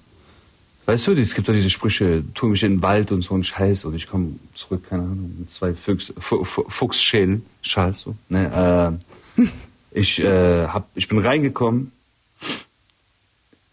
Weißt 0.89 1.06
du, 1.06 1.12
es 1.12 1.36
gibt 1.36 1.47
doch 1.47 1.53
diese 1.53 1.69
Sprüche, 1.69 2.24
tu 2.33 2.47
mich 2.47 2.63
in 2.63 2.77
den 2.77 2.81
Wald 2.81 3.12
und 3.12 3.21
so 3.21 3.36
ein 3.36 3.44
Scheiß 3.44 3.86
und 3.86 3.94
ich 3.94 4.07
komme 4.07 4.39
zurück, 4.56 4.86
keine 4.89 5.03
Ahnung, 5.03 5.36
mit 5.38 5.51
zwei 5.51 5.75
Fuchs, 5.75 6.12
Fuchsschälen, 6.19 7.45
Scheiß 7.62 8.01
so. 8.01 8.15
Ne, 8.27 8.97
äh, 9.38 9.44
ich, 9.91 10.19
äh, 10.19 10.65
hab, 10.65 10.89
ich 10.95 11.07
bin 11.07 11.19
reingekommen, 11.19 11.91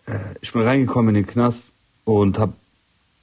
äh, 0.04 0.18
ich 0.42 0.52
bin 0.52 0.60
reingekommen 0.60 1.14
in 1.14 1.22
den 1.22 1.26
Knast 1.26 1.72
und 2.04 2.38
habe 2.38 2.52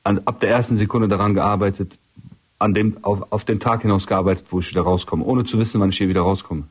ab 0.03 0.39
der 0.39 0.49
ersten 0.49 0.75
Sekunde 0.75 1.07
daran 1.07 1.35
gearbeitet, 1.35 1.99
an 2.57 2.73
dem, 2.73 2.97
auf, 3.03 3.31
auf 3.31 3.45
den 3.45 3.59
Tag 3.59 3.83
hinaus 3.83 4.07
gearbeitet, 4.07 4.47
wo 4.49 4.57
ich 4.57 4.71
wieder 4.71 4.81
rauskomme, 4.81 5.23
ohne 5.23 5.45
zu 5.45 5.59
wissen, 5.59 5.79
wann 5.79 5.89
ich 5.89 5.99
hier 5.99 6.09
wieder 6.09 6.21
rauskomme. 6.21 6.63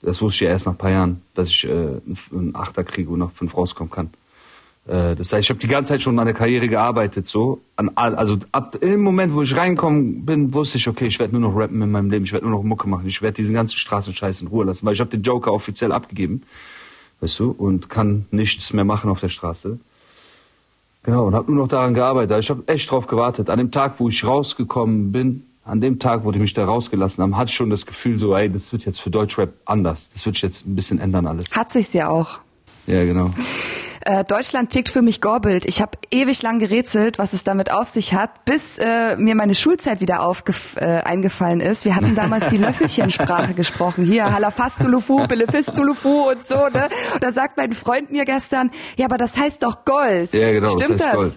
Das 0.00 0.22
wusste 0.22 0.36
ich 0.36 0.40
ja 0.42 0.50
erst 0.50 0.66
nach 0.66 0.74
ein 0.74 0.78
paar 0.78 0.92
Jahren, 0.92 1.22
dass 1.34 1.48
ich 1.48 1.64
äh, 1.64 2.00
einen 2.30 2.54
Achter 2.54 2.84
kriege 2.84 3.10
und 3.10 3.18
nach 3.18 3.32
fünf 3.32 3.56
rauskommen 3.56 3.90
kann. 3.90 4.10
Äh, 4.86 5.14
das 5.16 5.32
heißt, 5.32 5.44
ich 5.44 5.50
habe 5.50 5.60
die 5.60 5.68
ganze 5.68 5.90
Zeit 5.90 6.02
schon 6.02 6.18
an 6.18 6.26
der 6.26 6.34
Karriere 6.34 6.68
gearbeitet, 6.68 7.26
so. 7.26 7.60
An, 7.76 7.90
also 7.96 8.38
ab 8.52 8.76
im 8.80 9.02
Moment, 9.02 9.34
wo 9.34 9.42
ich 9.42 9.56
reingekommen 9.56 10.24
bin, 10.24 10.52
wusste 10.54 10.78
ich, 10.78 10.88
okay, 10.88 11.06
ich 11.06 11.18
werde 11.18 11.38
nur 11.38 11.50
noch 11.50 11.56
rappen 11.56 11.80
in 11.82 11.90
meinem 11.90 12.10
Leben, 12.10 12.24
ich 12.24 12.32
werde 12.32 12.46
nur 12.46 12.56
noch 12.56 12.64
Mucke 12.64 12.88
machen, 12.88 13.06
ich 13.06 13.22
werde 13.22 13.34
diesen 13.34 13.54
ganzen 13.54 13.76
Straßenscheiß 13.76 14.42
in 14.42 14.48
Ruhe 14.48 14.64
lassen, 14.64 14.86
weil 14.86 14.94
ich 14.94 15.00
habe 15.00 15.10
den 15.10 15.22
Joker 15.22 15.52
offiziell 15.52 15.92
abgegeben, 15.92 16.42
weißt 17.20 17.38
du, 17.38 17.50
und 17.50 17.88
kann 17.88 18.26
nichts 18.30 18.72
mehr 18.72 18.84
machen 18.84 19.10
auf 19.10 19.20
der 19.20 19.28
Straße. 19.28 19.78
Genau, 21.02 21.26
und 21.26 21.34
habe 21.34 21.50
nur 21.50 21.62
noch 21.64 21.68
daran 21.68 21.94
gearbeitet. 21.94 22.32
Also 22.32 22.40
ich 22.40 22.50
habe 22.50 22.68
echt 22.68 22.90
drauf 22.90 23.06
gewartet. 23.06 23.48
An 23.48 23.58
dem 23.58 23.70
Tag, 23.70 23.94
wo 23.98 24.10
ich 24.10 24.22
rausgekommen 24.22 25.12
bin, 25.12 25.46
an 25.64 25.80
dem 25.80 25.98
Tag, 25.98 26.24
wo 26.24 26.32
die 26.32 26.38
mich 26.38 26.52
da 26.52 26.64
rausgelassen 26.64 27.22
haben, 27.22 27.36
hatte 27.36 27.50
ich 27.50 27.54
schon 27.54 27.70
das 27.70 27.86
Gefühl 27.86 28.18
so, 28.18 28.34
ey, 28.34 28.50
das 28.50 28.72
wird 28.72 28.84
jetzt 28.84 29.00
für 29.00 29.10
Deutschrap 29.10 29.54
anders. 29.64 30.10
Das 30.12 30.26
wird 30.26 30.36
sich 30.36 30.42
jetzt 30.42 30.66
ein 30.66 30.74
bisschen 30.74 30.98
ändern 30.98 31.26
alles. 31.26 31.56
Hat 31.56 31.70
sich's 31.70 31.94
ja 31.94 32.08
auch. 32.08 32.40
Ja, 32.86 33.04
genau. 33.04 33.30
Äh, 34.00 34.24
Deutschland 34.24 34.70
tickt 34.70 34.88
für 34.88 35.02
mich 35.02 35.20
Gorbild. 35.20 35.66
Ich 35.66 35.82
habe 35.82 35.98
ewig 36.10 36.42
lang 36.42 36.58
gerätselt, 36.58 37.18
was 37.18 37.32
es 37.32 37.44
damit 37.44 37.70
auf 37.70 37.88
sich 37.88 38.14
hat, 38.14 38.44
bis 38.44 38.78
äh, 38.78 39.16
mir 39.16 39.34
meine 39.34 39.54
Schulzeit 39.54 40.00
wieder 40.00 40.20
äh, 40.76 40.84
eingefallen 41.02 41.60
ist. 41.60 41.84
Wir 41.84 41.96
hatten 41.96 42.14
damals 42.14 42.46
die 42.46 42.56
Löffelchensprache 42.58 43.54
gesprochen. 43.54 44.04
Hier, 44.04 44.32
halafastulufu, 44.32 45.26
belefistulufu 45.26 46.30
und 46.30 46.46
so. 46.46 46.68
Ne? 46.68 46.88
Und 47.14 47.22
da 47.22 47.32
sagt 47.32 47.56
mein 47.56 47.72
Freund 47.72 48.10
mir 48.10 48.24
gestern, 48.24 48.70
ja, 48.96 49.06
aber 49.06 49.18
das 49.18 49.38
heißt 49.38 49.62
doch 49.62 49.84
Gold. 49.84 50.32
Ja, 50.32 50.50
genau. 50.52 50.68
Stimmt 50.68 51.00
das? 51.00 51.06
das? 51.06 51.14
Gold. 51.14 51.36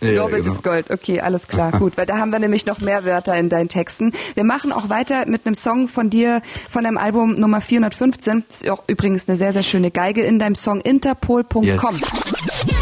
Ja, 0.00 0.26
genau. 0.26 0.36
ist 0.36 0.62
Gold. 0.62 0.90
Okay, 0.90 1.20
alles 1.20 1.48
klar, 1.48 1.72
gut. 1.72 1.96
Weil 1.96 2.06
da 2.06 2.18
haben 2.18 2.30
wir 2.30 2.38
nämlich 2.38 2.66
noch 2.66 2.80
mehr 2.80 3.04
Wörter 3.04 3.36
in 3.36 3.48
deinen 3.48 3.68
Texten. 3.68 4.12
Wir 4.34 4.44
machen 4.44 4.72
auch 4.72 4.88
weiter 4.88 5.26
mit 5.26 5.46
einem 5.46 5.54
Song 5.54 5.88
von 5.88 6.10
dir, 6.10 6.42
von 6.70 6.84
deinem 6.84 6.98
Album 6.98 7.34
Nummer 7.34 7.60
415. 7.60 8.44
Das 8.48 8.62
ist 8.62 8.70
auch 8.70 8.84
übrigens 8.86 9.28
eine 9.28 9.36
sehr, 9.36 9.52
sehr 9.52 9.62
schöne 9.62 9.90
Geige 9.90 10.22
in 10.22 10.38
deinem 10.38 10.54
Song 10.54 10.80
interpol.com. 10.80 11.64
Yes. 11.64 12.77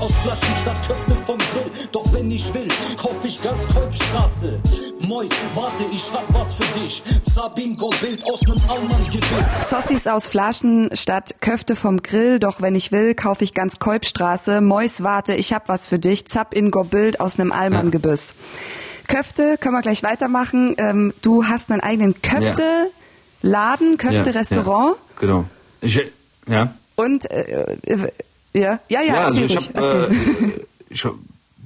Aus 0.00 0.12
Flaschen 0.16 0.56
statt 0.56 0.78
Köfte 0.86 1.14
vom 1.14 1.38
Grill. 1.38 1.70
Doch 1.92 2.12
wenn 2.12 2.30
ich 2.30 2.54
will, 2.54 2.68
kauf 2.96 3.24
ich 3.24 3.42
ganz 3.42 3.68
Kolbstraße. 3.68 4.58
Mois, 5.00 5.28
warte, 5.54 5.84
ich 5.92 6.10
hab 6.12 6.32
was 6.32 6.54
für 6.54 6.80
dich. 6.80 7.02
Zabingo 7.24 7.90
Bild 8.00 8.24
aus 8.24 8.40
nem 8.42 8.56
Aumann-Gebiss. 8.68 9.68
Sossis 9.68 10.06
aus 10.06 10.26
Flaschen 10.26 10.90
statt 10.94 11.36
Köfte 11.40 11.76
vom 11.76 12.02
Grill. 12.02 12.38
Doch 12.38 12.62
wenn 12.62 12.74
ich 12.74 12.92
will, 12.92 13.14
kauf 13.14 13.42
ich 13.42 13.52
ganz 13.52 13.78
Kolbstraße. 13.78 14.60
Mois, 14.62 15.02
warte, 15.02 15.34
ich 15.34 15.52
hab 15.52 15.68
was 15.68 15.86
für 15.86 15.98
dich. 15.98 16.24
Zap 16.26 16.54
in 16.54 16.70
Bild 16.70 17.20
aus 17.20 17.36
nem 17.36 17.52
Allmann-Gebiss. 17.52 18.34
Köfte, 19.06 19.58
können 19.58 19.74
wir 19.74 19.82
gleich 19.82 20.02
weitermachen. 20.02 20.74
Ähm, 20.78 21.12
du 21.20 21.46
hast 21.46 21.70
einen 21.70 21.82
eigenen 21.82 22.22
Köfte-Laden, 22.22 23.98
Köfte-Restaurant. 23.98 24.96
Ja, 24.96 25.20
genau. 25.20 25.44
Ich, 25.82 26.00
ja. 26.46 26.74
Und 26.96 27.30
äh, 27.30 27.76
äh 27.84 28.10
ja, 28.52 28.80
ja, 28.88 29.00
ja, 29.00 29.02
ja 29.02 29.24
also 29.24 29.42
ich 29.42 29.56
hab, 29.56 29.76
äh, 29.76 30.08
ich 30.88 31.04
hab, 31.04 31.14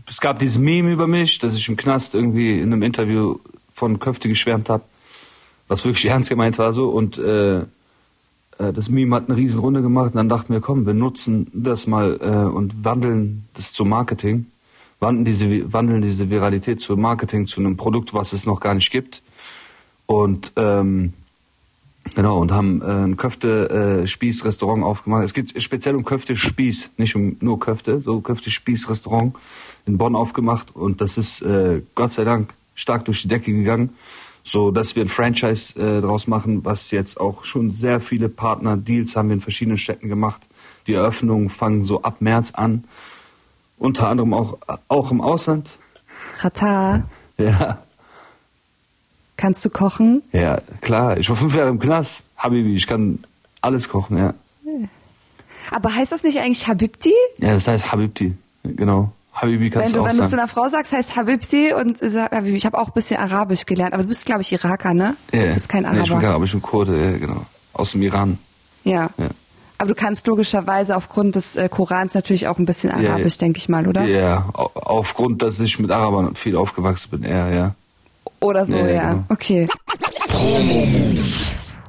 es 0.08 0.20
gab 0.20 0.38
dieses 0.38 0.58
Meme 0.58 0.92
über 0.92 1.06
mich, 1.06 1.38
dass 1.38 1.54
ich 1.54 1.68
im 1.68 1.76
Knast 1.76 2.14
irgendwie 2.14 2.58
in 2.58 2.72
einem 2.72 2.82
Interview 2.82 3.38
von 3.74 3.98
Köfte 3.98 4.28
geschwärmt 4.28 4.68
habe, 4.68 4.84
was 5.68 5.84
wirklich 5.84 6.04
ernst 6.10 6.30
gemeint 6.30 6.58
war 6.58 6.72
so. 6.72 6.88
Und 6.88 7.18
äh, 7.18 7.58
äh, 8.58 8.72
das 8.72 8.88
Meme 8.88 9.16
hat 9.16 9.28
eine 9.28 9.36
riesen 9.36 9.60
Runde 9.60 9.82
gemacht 9.82 10.12
und 10.12 10.16
dann 10.16 10.28
dachten 10.28 10.52
wir, 10.52 10.60
komm, 10.60 10.86
wir 10.86 10.94
nutzen 10.94 11.50
das 11.52 11.86
mal 11.86 12.18
äh, 12.20 12.54
und 12.54 12.84
wandeln 12.84 13.48
das 13.54 13.72
zu 13.72 13.84
Marketing, 13.84 14.46
wandeln 15.00 15.24
diese, 15.24 15.72
wandeln 15.72 16.02
diese 16.02 16.30
Viralität 16.30 16.80
zu 16.80 16.96
Marketing, 16.96 17.46
zu 17.46 17.60
einem 17.60 17.76
Produkt, 17.76 18.14
was 18.14 18.32
es 18.32 18.46
noch 18.46 18.60
gar 18.60 18.74
nicht 18.74 18.90
gibt. 18.90 19.22
Und 20.06 20.52
ähm, 20.56 21.14
genau, 22.14 22.38
und 22.38 22.52
haben 22.52 22.82
äh, 22.82 22.84
ein 22.84 23.16
Köfte-Spieß-Restaurant 23.16 24.82
aufgemacht. 24.84 25.24
Es 25.24 25.34
geht 25.34 25.60
speziell 25.62 25.94
um 25.94 26.04
Köfte-Spieß, 26.04 26.92
nicht 26.96 27.16
um 27.16 27.36
nur 27.40 27.58
Köfte, 27.58 28.00
so 28.00 28.20
Köfte-Spieß-Restaurant 28.20 29.34
in 29.86 29.98
Bonn 29.98 30.16
aufgemacht 30.16 30.74
und 30.74 31.00
das 31.00 31.18
ist 31.18 31.42
äh, 31.42 31.82
Gott 31.94 32.12
sei 32.12 32.24
Dank 32.24 32.54
stark 32.74 33.04
durch 33.04 33.22
die 33.22 33.28
Decke 33.28 33.52
gegangen 33.52 33.90
so 34.44 34.70
dass 34.70 34.94
wir 34.94 35.02
ein 35.02 35.08
Franchise 35.08 35.80
äh, 35.80 36.00
draus 36.02 36.26
machen, 36.26 36.64
was 36.64 36.90
jetzt 36.90 37.18
auch 37.18 37.44
schon 37.44 37.70
sehr 37.70 38.00
viele 38.00 38.28
Partner-Deals 38.28 39.16
haben 39.16 39.28
wir 39.30 39.34
in 39.34 39.40
verschiedenen 39.40 39.78
Städten 39.78 40.08
gemacht. 40.08 40.42
Die 40.86 40.92
Eröffnungen 40.92 41.48
fangen 41.48 41.82
so 41.82 42.02
ab 42.02 42.20
März 42.20 42.52
an, 42.52 42.84
unter 43.78 44.08
anderem 44.08 44.34
auch, 44.34 44.58
auch 44.88 45.10
im 45.10 45.22
Ausland. 45.22 45.78
Rata. 46.40 47.04
Ja. 47.38 47.78
Kannst 49.44 49.62
du 49.62 49.68
kochen? 49.68 50.22
Ja, 50.32 50.62
klar. 50.80 51.18
Ich 51.18 51.28
war 51.28 51.36
fünf 51.36 51.54
Jahre 51.54 51.68
im 51.68 51.78
Knast. 51.78 52.22
Habibi, 52.38 52.74
ich 52.74 52.86
kann 52.86 53.18
alles 53.60 53.90
kochen, 53.90 54.16
ja. 54.16 54.32
Aber 55.70 55.94
heißt 55.94 56.12
das 56.12 56.22
nicht 56.22 56.38
eigentlich 56.40 56.66
Habibti? 56.66 57.12
Ja, 57.36 57.52
das 57.52 57.68
heißt 57.68 57.92
Habibti, 57.92 58.32
genau. 58.62 59.12
Habibi 59.34 59.68
kannst 59.68 59.88
wenn 59.88 59.96
du, 59.96 60.00
auch 60.00 60.08
wenn 60.08 60.16
du 60.16 60.22
zu 60.22 60.28
sagen. 60.30 60.40
einer 60.40 60.48
Frau 60.48 60.66
sagst, 60.68 60.94
heißt 60.94 61.14
Habibti 61.16 61.74
und 61.74 62.00
Habibi. 62.00 62.56
Ich 62.56 62.64
habe 62.64 62.78
auch 62.78 62.86
ein 62.88 62.92
bisschen 62.94 63.18
Arabisch 63.20 63.66
gelernt, 63.66 63.92
aber 63.92 64.02
du 64.04 64.08
bist, 64.08 64.24
glaube 64.24 64.40
ich, 64.40 64.50
Iraker, 64.52 64.94
ne? 64.94 65.14
Ja. 65.32 65.48
Du 65.48 65.54
bist 65.54 65.68
kein 65.68 65.82
Nee, 65.82 65.88
ich 65.88 65.92
bin 65.94 66.00
Araber. 66.04 66.20
kein 66.20 66.30
Araber, 66.30 66.44
ich 66.46 66.52
bin 66.52 66.62
Kurde, 66.62 67.04
ja, 67.12 67.18
genau. 67.18 67.44
Aus 67.74 67.92
dem 67.92 68.00
Iran. 68.02 68.38
ja. 68.84 69.10
Ja. 69.18 69.28
Aber 69.76 69.88
du 69.88 69.94
kannst 69.96 70.26
logischerweise 70.28 70.96
aufgrund 70.96 71.34
des 71.34 71.56
äh, 71.56 71.68
Korans 71.68 72.14
natürlich 72.14 72.46
auch 72.46 72.58
ein 72.58 72.64
bisschen 72.64 72.90
Arabisch, 72.92 73.34
ja. 73.34 73.38
denke 73.40 73.58
ich 73.58 73.68
mal, 73.68 73.86
oder? 73.88 74.04
Ja, 74.04 74.48
au- 74.54 74.70
aufgrund, 74.74 75.42
dass 75.42 75.58
ich 75.60 75.78
mit 75.80 75.90
Arabern 75.90 76.34
viel 76.36 76.56
aufgewachsen 76.56 77.10
bin, 77.10 77.24
eher, 77.24 77.52
ja. 77.52 77.74
Oder 78.44 78.66
so, 78.66 78.76
Ja, 78.78 78.86
ja. 78.86 78.92
ja, 78.92 79.12
genau. 79.12 79.24
Okay. 79.30 79.66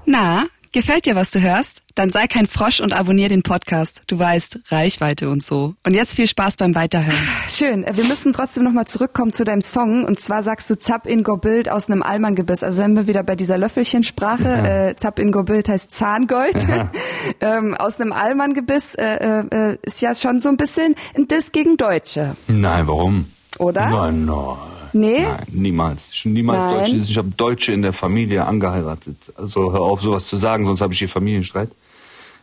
Na, 0.06 0.46
gefällt 0.72 1.06
dir, 1.06 1.16
was 1.16 1.32
du 1.32 1.42
hörst? 1.42 1.82
Dann 1.96 2.12
sei 2.12 2.28
kein 2.28 2.46
Frosch 2.48 2.80
und 2.80 2.94
abonnier 2.94 3.28
den 3.28 3.44
Podcast. 3.44 4.04
Du 4.08 4.18
weißt, 4.18 4.60
Reichweite 4.70 5.30
und 5.30 5.44
so. 5.44 5.76
Und 5.86 5.94
jetzt 5.94 6.14
viel 6.16 6.28
Spaß 6.28 6.56
beim 6.56 6.74
Weiterhören. 6.74 7.18
Schön. 7.50 7.86
Wir 7.92 8.06
müssen 8.06 8.32
trotzdem 8.32 8.64
nochmal 8.64 8.86
zurückkommen 8.86 9.34
zu 9.34 9.44
deinem 9.44 9.62
Song. 9.62 10.06
Und 10.06 10.22
zwar 10.22 10.44
sagst 10.44 10.70
du 10.70 10.78
Zapp 10.80 11.08
in 11.08 11.24
Gobild 11.24 11.70
aus 11.70 11.90
einem 11.90 12.02
Almangebiss. 12.02 12.64
Also 12.64 12.84
sind 12.84 12.96
wir 12.96 13.08
wieder 13.08 13.24
bei 13.24 13.36
dieser 13.36 13.58
Löffelchensprache. 13.58 14.90
Äh, 14.92 14.96
Zapp 14.96 15.20
in 15.20 15.34
Gobild 15.34 15.68
heißt 15.68 15.92
Zahngold. 15.92 16.56
ähm, 17.42 17.76
aus 17.76 18.00
einem 18.00 18.14
Almangebiss 18.14 18.96
äh, 18.96 19.42
äh, 19.42 19.78
ist 19.82 20.02
ja 20.02 20.16
schon 20.16 20.40
so 20.40 20.48
ein 20.48 20.58
bisschen 20.58 20.96
ein 21.18 21.28
Diss 21.28 21.52
gegen 21.52 21.76
Deutsche. 21.76 22.38
Nein, 22.48 22.88
warum? 22.88 23.26
Oder? 23.58 23.90
Nein, 23.90 24.26
nein. 24.26 24.58
Nee? 24.96 25.24
Nein, 25.24 25.44
niemals. 25.52 26.12
Niemals 26.24 26.64
Nein. 26.64 26.76
Deutsche. 26.76 26.96
Ich 26.96 27.18
habe 27.18 27.30
Deutsche 27.36 27.74
in 27.74 27.82
der 27.82 27.92
Familie 27.92 28.46
angeheiratet. 28.46 29.18
Also 29.36 29.74
hör 29.74 29.82
auf, 29.82 30.02
sowas 30.02 30.26
zu 30.28 30.38
sagen, 30.38 30.66
sonst 30.66 30.80
habe 30.80 30.94
ich 30.94 31.00
hier 31.00 31.10
Familienstreit. 31.10 31.70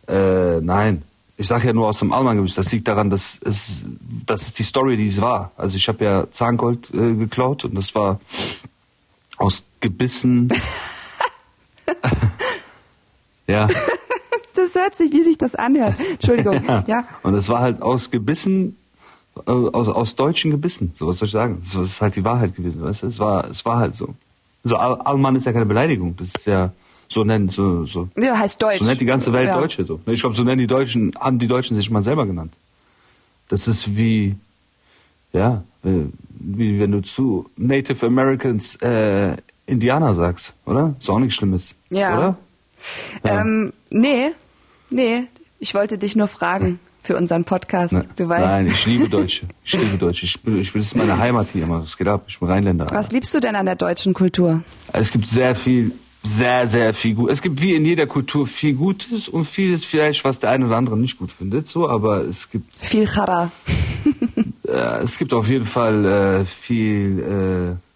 Äh, 0.07 0.61
nein. 0.61 1.01
Ich 1.35 1.47
sage 1.47 1.65
ja 1.65 1.73
nur 1.73 1.87
aus 1.87 1.97
dem 1.97 2.13
Allmann-Gebiss. 2.13 2.53
Das 2.53 2.71
liegt 2.71 2.87
daran, 2.87 3.09
dass 3.09 3.41
es, 3.43 3.85
das 4.27 4.43
ist 4.43 4.59
die 4.59 4.63
Story, 4.63 4.97
die 4.97 5.07
es 5.07 5.19
war. 5.19 5.51
Also 5.57 5.77
ich 5.77 5.87
habe 5.87 6.05
ja 6.05 6.29
Zahngold 6.29 6.93
äh, 6.93 7.15
geklaut 7.15 7.65
und 7.65 7.73
das 7.73 7.95
war 7.95 8.19
aus 9.37 9.63
Gebissen. 9.79 10.49
ja. 13.47 13.67
Das 14.53 14.75
hört 14.75 14.93
sich, 14.93 15.11
wie 15.11 15.23
sich 15.23 15.39
das 15.39 15.55
anhört. 15.55 15.95
Entschuldigung. 15.99 16.61
ja. 16.87 17.07
Und 17.23 17.33
es 17.33 17.49
war 17.49 17.61
halt 17.61 17.81
aus 17.81 18.11
Gebissen, 18.11 18.77
aus, 19.45 19.87
aus 19.87 20.15
deutschen 20.15 20.51
Gebissen. 20.51 20.93
So 20.95 21.07
was 21.07 21.17
soll 21.17 21.27
ich 21.27 21.31
sagen? 21.31 21.61
So 21.63 21.83
ist 21.83 22.01
halt 22.01 22.15
die 22.15 22.23
Wahrheit 22.23 22.55
gewesen. 22.55 22.81
Weißt 22.81 23.03
du? 23.03 23.07
Es 23.07 23.19
war, 23.19 23.49
es 23.49 23.65
war 23.65 23.77
halt 23.77 23.95
so. 23.95 24.15
So 24.63 24.75
Al 24.75 24.95
Allmann 25.01 25.35
ist 25.35 25.45
ja 25.45 25.51
keine 25.51 25.65
Beleidigung. 25.65 26.15
Das 26.17 26.29
ist 26.29 26.45
ja 26.45 26.71
so 27.09 27.23
nennt 27.23 27.51
so 27.51 27.85
so. 27.85 28.07
Ja, 28.15 28.37
heißt 28.37 28.61
Deutsch. 28.61 28.79
So 28.79 28.85
nennt 28.85 29.01
die 29.01 29.05
ganze 29.05 29.33
Welt 29.33 29.47
ja. 29.47 29.59
Deutsche 29.59 29.83
so. 29.83 29.99
Ich 30.05 30.21
glaube, 30.21 30.35
so 30.35 30.43
nennen 30.43 30.59
die 30.59 30.67
Deutschen, 30.67 31.13
haben 31.19 31.39
die 31.39 31.47
Deutschen 31.47 31.75
sich 31.75 31.89
mal 31.89 32.03
selber 32.03 32.25
genannt. 32.25 32.53
Das 33.49 33.67
ist 33.67 33.95
wie, 33.95 34.35
ja, 35.33 35.63
wie, 35.83 36.09
wie 36.39 36.79
wenn 36.79 36.91
du 36.91 37.01
zu 37.01 37.49
Native 37.57 38.05
Americans 38.05 38.75
äh, 38.77 39.35
Indianer 39.65 40.15
sagst, 40.15 40.53
oder? 40.65 40.95
Ist 40.99 41.09
auch 41.09 41.19
nichts 41.19 41.35
Schlimmes. 41.35 41.75
Ja. 41.89 42.17
Oder? 42.17 42.37
Ja. 43.25 43.41
Ähm, 43.41 43.73
nee, 43.89 44.31
nee, 44.89 45.23
ich 45.59 45.73
wollte 45.73 45.97
dich 45.97 46.15
nur 46.15 46.27
fragen 46.27 46.79
für 47.03 47.15
unseren 47.17 47.43
Podcast. 47.43 47.93
Ne- 47.93 48.05
Du 48.15 48.27
weißt. 48.29 48.45
Nein, 48.47 48.67
ich 48.67 48.85
liebe 48.85 49.09
Deutsche. 49.17 49.45
Ich 49.63 49.73
liebe 49.73 49.97
Deutsche. 49.97 50.25
Ich 50.25 50.41
bin, 50.41 50.57
ich 50.59 50.71
bin, 50.73 50.81
das 50.81 50.87
ist 50.87 50.95
meine 50.95 51.17
Heimat 51.17 51.47
hier 51.53 51.63
immer. 51.63 51.81
Was 51.83 51.97
geht 51.97 52.07
ab? 52.07 52.23
Ich 52.27 52.39
bin 52.39 52.47
Rheinländer. 52.49 52.87
Was 52.91 53.11
liebst 53.11 53.33
du 53.35 53.39
denn 53.39 53.55
an 53.55 53.65
der 53.65 53.75
deutschen 53.75 54.13
Kultur? 54.13 54.63
Es 54.93 55.11
gibt 55.11 55.27
sehr 55.27 55.53
viel, 55.55 55.91
sehr, 56.23 56.65
sehr 56.67 56.93
viel 56.93 57.15
gut. 57.15 57.29
Es 57.29 57.41
gibt 57.41 57.61
wie 57.61 57.75
in 57.75 57.85
jeder 57.85 58.07
Kultur 58.07 58.47
viel 58.47 58.73
Gutes 58.75 59.27
und 59.27 59.45
vieles 59.45 59.83
vielleicht, 59.85 60.23
was 60.23 60.39
der 60.39 60.51
eine 60.51 60.65
oder 60.65 60.77
andere 60.77 60.97
nicht 60.97 61.17
gut 61.19 61.31
findet. 61.31 61.67
So, 61.67 61.89
aber 61.89 62.21
es 62.21 62.49
gibt, 62.49 62.73
Viel 62.79 63.05
Chara. 63.07 63.51
äh, 64.67 64.71
es 65.03 65.17
gibt 65.17 65.33
auf 65.33 65.47
jeden 65.49 65.65
Fall 65.65 66.05
äh, 66.05 66.45
viel, 66.45 67.19
äh, 67.77 67.92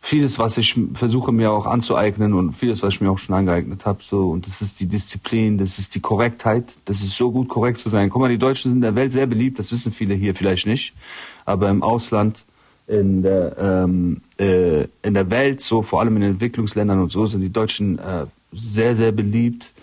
vieles, 0.00 0.38
was 0.38 0.56
ich 0.58 0.78
versuche 0.94 1.30
mir 1.30 1.52
auch 1.52 1.66
anzueignen 1.66 2.32
und 2.32 2.54
vieles, 2.54 2.82
was 2.82 2.94
ich 2.94 3.00
mir 3.00 3.10
auch 3.10 3.18
schon 3.18 3.34
angeeignet 3.34 3.84
habe. 3.86 4.00
So 4.02 4.30
und 4.30 4.46
das 4.46 4.62
ist 4.62 4.80
die 4.80 4.86
Disziplin, 4.86 5.58
das 5.58 5.78
ist 5.78 5.94
die 5.94 6.00
Korrektheit. 6.00 6.64
Das 6.86 7.02
ist 7.02 7.16
so 7.16 7.30
gut 7.30 7.48
korrekt 7.48 7.78
zu 7.78 7.90
sein. 7.90 8.10
Guck 8.10 8.22
mal, 8.22 8.30
die 8.30 8.38
Deutschen 8.38 8.70
sind 8.70 8.78
in 8.78 8.82
der 8.82 8.94
Welt 8.94 9.12
sehr 9.12 9.26
beliebt. 9.26 9.58
Das 9.58 9.70
wissen 9.72 9.92
viele 9.92 10.14
hier 10.14 10.34
vielleicht 10.34 10.66
nicht, 10.66 10.94
aber 11.44 11.68
im 11.68 11.82
Ausland 11.82 12.44
in 12.86 13.22
der 13.22 13.56
ähm, 13.58 14.22
äh, 14.38 14.86
in 15.02 15.14
der 15.14 15.30
Welt, 15.30 15.60
so 15.60 15.82
vor 15.82 16.00
allem 16.00 16.16
in 16.16 16.22
Entwicklungsländern 16.22 17.00
und 17.00 17.12
so, 17.12 17.26
sind 17.26 17.40
die 17.42 17.52
Deutschen 17.52 17.98
äh, 17.98 18.26
sehr 18.52 18.96
sehr 18.96 19.12
beliebt, 19.12 19.74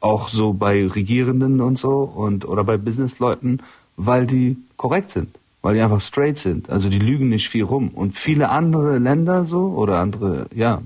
auch 0.00 0.28
so 0.28 0.52
bei 0.52 0.86
Regierenden 0.86 1.60
und 1.60 1.78
so 1.78 2.00
und 2.02 2.44
oder 2.44 2.64
bei 2.64 2.76
Businessleuten, 2.76 3.62
weil 3.96 4.26
die 4.26 4.56
korrekt 4.76 5.12
sind, 5.12 5.28
weil 5.66 5.74
die 5.74 5.80
einfach 5.80 6.00
straight 6.00 6.38
sind. 6.38 6.70
Also 6.70 6.88
die 6.88 7.00
lügen 7.00 7.28
nicht 7.28 7.48
viel 7.48 7.64
rum. 7.64 7.88
Und 7.88 8.14
viele 8.14 8.50
andere 8.50 8.98
Länder 8.98 9.44
so 9.44 9.74
oder 9.74 9.98
andere, 9.98 10.46
ja, 10.54 10.80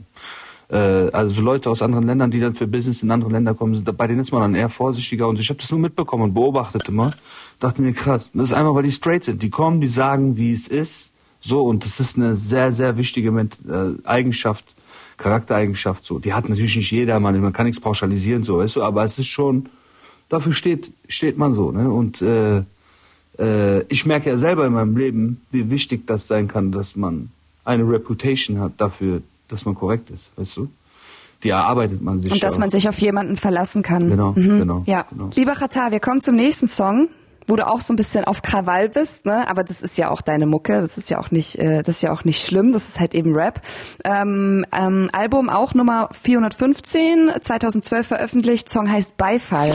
äh, 0.70 0.76
also 0.76 1.42
Leute 1.42 1.68
aus 1.68 1.82
anderen 1.82 2.06
Ländern, 2.06 2.30
die 2.30 2.40
dann 2.40 2.54
für 2.54 2.66
Business 2.66 3.02
in 3.02 3.10
andere 3.10 3.30
Länder 3.30 3.52
kommen, 3.52 3.84
bei 3.84 4.06
denen 4.06 4.20
ist 4.20 4.32
man 4.32 4.40
dann 4.40 4.54
eher 4.54 4.70
vorsichtiger. 4.70 5.28
Und 5.28 5.38
ich 5.38 5.50
habe 5.50 5.60
das 5.60 5.70
nur 5.70 5.80
mitbekommen 5.80 6.22
und 6.22 6.32
beobachtet 6.32 6.88
immer. 6.88 7.10
Dachte 7.58 7.82
mir, 7.82 7.92
krass, 7.92 8.30
das 8.32 8.52
ist 8.52 8.52
einfach, 8.54 8.74
weil 8.74 8.84
die 8.84 8.92
straight 8.92 9.24
sind. 9.24 9.42
Die 9.42 9.50
kommen, 9.50 9.82
die 9.82 9.88
sagen, 9.88 10.38
wie 10.38 10.54
es 10.54 10.66
ist. 10.66 11.12
So, 11.42 11.60
und 11.60 11.84
das 11.84 12.00
ist 12.00 12.16
eine 12.16 12.34
sehr, 12.34 12.72
sehr 12.72 12.96
wichtige 12.96 13.28
äh, 13.38 14.08
Eigenschaft, 14.08 14.64
Charaktereigenschaft. 15.18 16.06
So, 16.06 16.18
die 16.18 16.32
hat 16.32 16.48
natürlich 16.48 16.76
nicht 16.76 16.90
jeder, 16.90 17.20
man, 17.20 17.38
man 17.38 17.52
kann 17.52 17.66
nichts 17.66 17.82
pauschalisieren, 17.82 18.44
so, 18.44 18.56
weißt 18.56 18.76
du, 18.76 18.82
aber 18.82 19.04
es 19.04 19.18
ist 19.18 19.26
schon, 19.26 19.68
dafür 20.30 20.54
steht, 20.54 20.94
steht 21.06 21.36
man 21.36 21.52
so, 21.52 21.70
ne? 21.70 21.90
Und 21.90 22.22
äh, 22.22 22.62
äh, 23.38 23.82
ich 23.84 24.06
merke 24.06 24.30
ja 24.30 24.36
selber 24.38 24.66
in 24.66 24.72
meinem 24.72 24.96
Leben, 24.96 25.40
wie 25.50 25.70
wichtig 25.70 26.06
das 26.06 26.26
sein 26.26 26.48
kann, 26.48 26.72
dass 26.72 26.96
man 26.96 27.30
eine 27.64 27.84
Reputation 27.88 28.58
hat 28.60 28.72
dafür, 28.78 29.22
dass 29.48 29.64
man 29.64 29.74
korrekt 29.74 30.10
ist, 30.10 30.30
weißt 30.36 30.56
du? 30.56 30.68
Die 31.42 31.50
erarbeitet 31.50 32.02
man 32.02 32.20
sich. 32.20 32.32
Und 32.32 32.42
dass 32.42 32.54
auch. 32.54 32.58
man 32.58 32.70
sich 32.70 32.88
auf 32.88 32.98
jemanden 32.98 33.36
verlassen 33.36 33.82
kann. 33.82 34.10
Genau, 34.10 34.32
mhm. 34.32 34.58
genau, 34.58 34.82
Ja. 34.86 35.06
genau. 35.08 35.30
Lieber 35.34 35.52
Katar, 35.52 35.90
wir 35.90 36.00
kommen 36.00 36.20
zum 36.20 36.36
nächsten 36.36 36.66
Song, 36.66 37.08
wo 37.46 37.56
du 37.56 37.66
auch 37.66 37.80
so 37.80 37.92
ein 37.92 37.96
bisschen 37.96 38.24
auf 38.24 38.42
Krawall 38.42 38.88
bist, 38.90 39.24
ne? 39.26 39.48
Aber 39.48 39.64
das 39.64 39.80
ist 39.80 39.96
ja 39.98 40.10
auch 40.10 40.20
deine 40.20 40.46
Mucke, 40.46 40.80
das 40.80 40.98
ist 40.98 41.10
ja 41.10 41.18
auch 41.18 41.30
nicht, 41.30 41.56
äh, 41.58 41.78
das 41.78 41.96
ist 41.96 42.02
ja 42.02 42.12
auch 42.12 42.24
nicht 42.24 42.44
schlimm, 42.46 42.72
das 42.72 42.88
ist 42.90 43.00
halt 43.00 43.14
eben 43.14 43.34
Rap. 43.34 43.62
Ähm, 44.04 44.64
ähm, 44.72 45.08
Album 45.12 45.48
auch 45.48 45.74
Nummer 45.74 46.10
415, 46.22 47.30
2012 47.40 48.06
veröffentlicht, 48.06 48.68
Song 48.68 48.90
heißt 48.90 49.16
Beifall. 49.16 49.72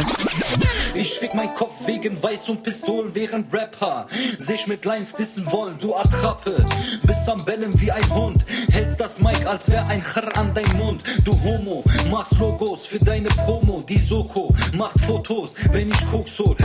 Ich 0.97 1.19
fick 1.19 1.33
mein 1.33 1.53
Kopf 1.53 1.87
wegen 1.87 2.21
Weiß 2.23 2.47
und 2.47 2.63
Pistolen, 2.63 3.13
während 3.15 3.53
Rapper 3.53 4.07
sich 4.37 4.65
mit 4.67 4.85
Lines 4.85 5.13
dissen 5.13 5.45
wollen. 5.51 5.77
Du 5.79 5.93
Attrappe, 5.93 6.65
bist 7.05 7.27
am 7.27 7.43
Bellen 7.43 7.79
wie 7.81 7.91
ein 7.91 8.15
Hund, 8.15 8.45
hältst 8.71 9.01
das 9.01 9.19
Mic, 9.19 9.45
als 9.45 9.69
wär 9.69 9.85
ein 9.87 10.01
Chr 10.01 10.37
an 10.37 10.53
dein 10.53 10.77
Mund. 10.77 11.03
Du 11.25 11.33
Homo, 11.43 11.83
machst 12.09 12.39
Logos 12.39 12.85
für 12.85 12.99
deine 12.99 13.27
Promo. 13.27 13.83
Die 13.89 13.99
Soko 13.99 14.55
macht 14.73 14.99
Fotos, 15.01 15.55
wenn 15.73 15.89
ich 15.89 16.11
Koks 16.11 16.39
hol. 16.39 16.55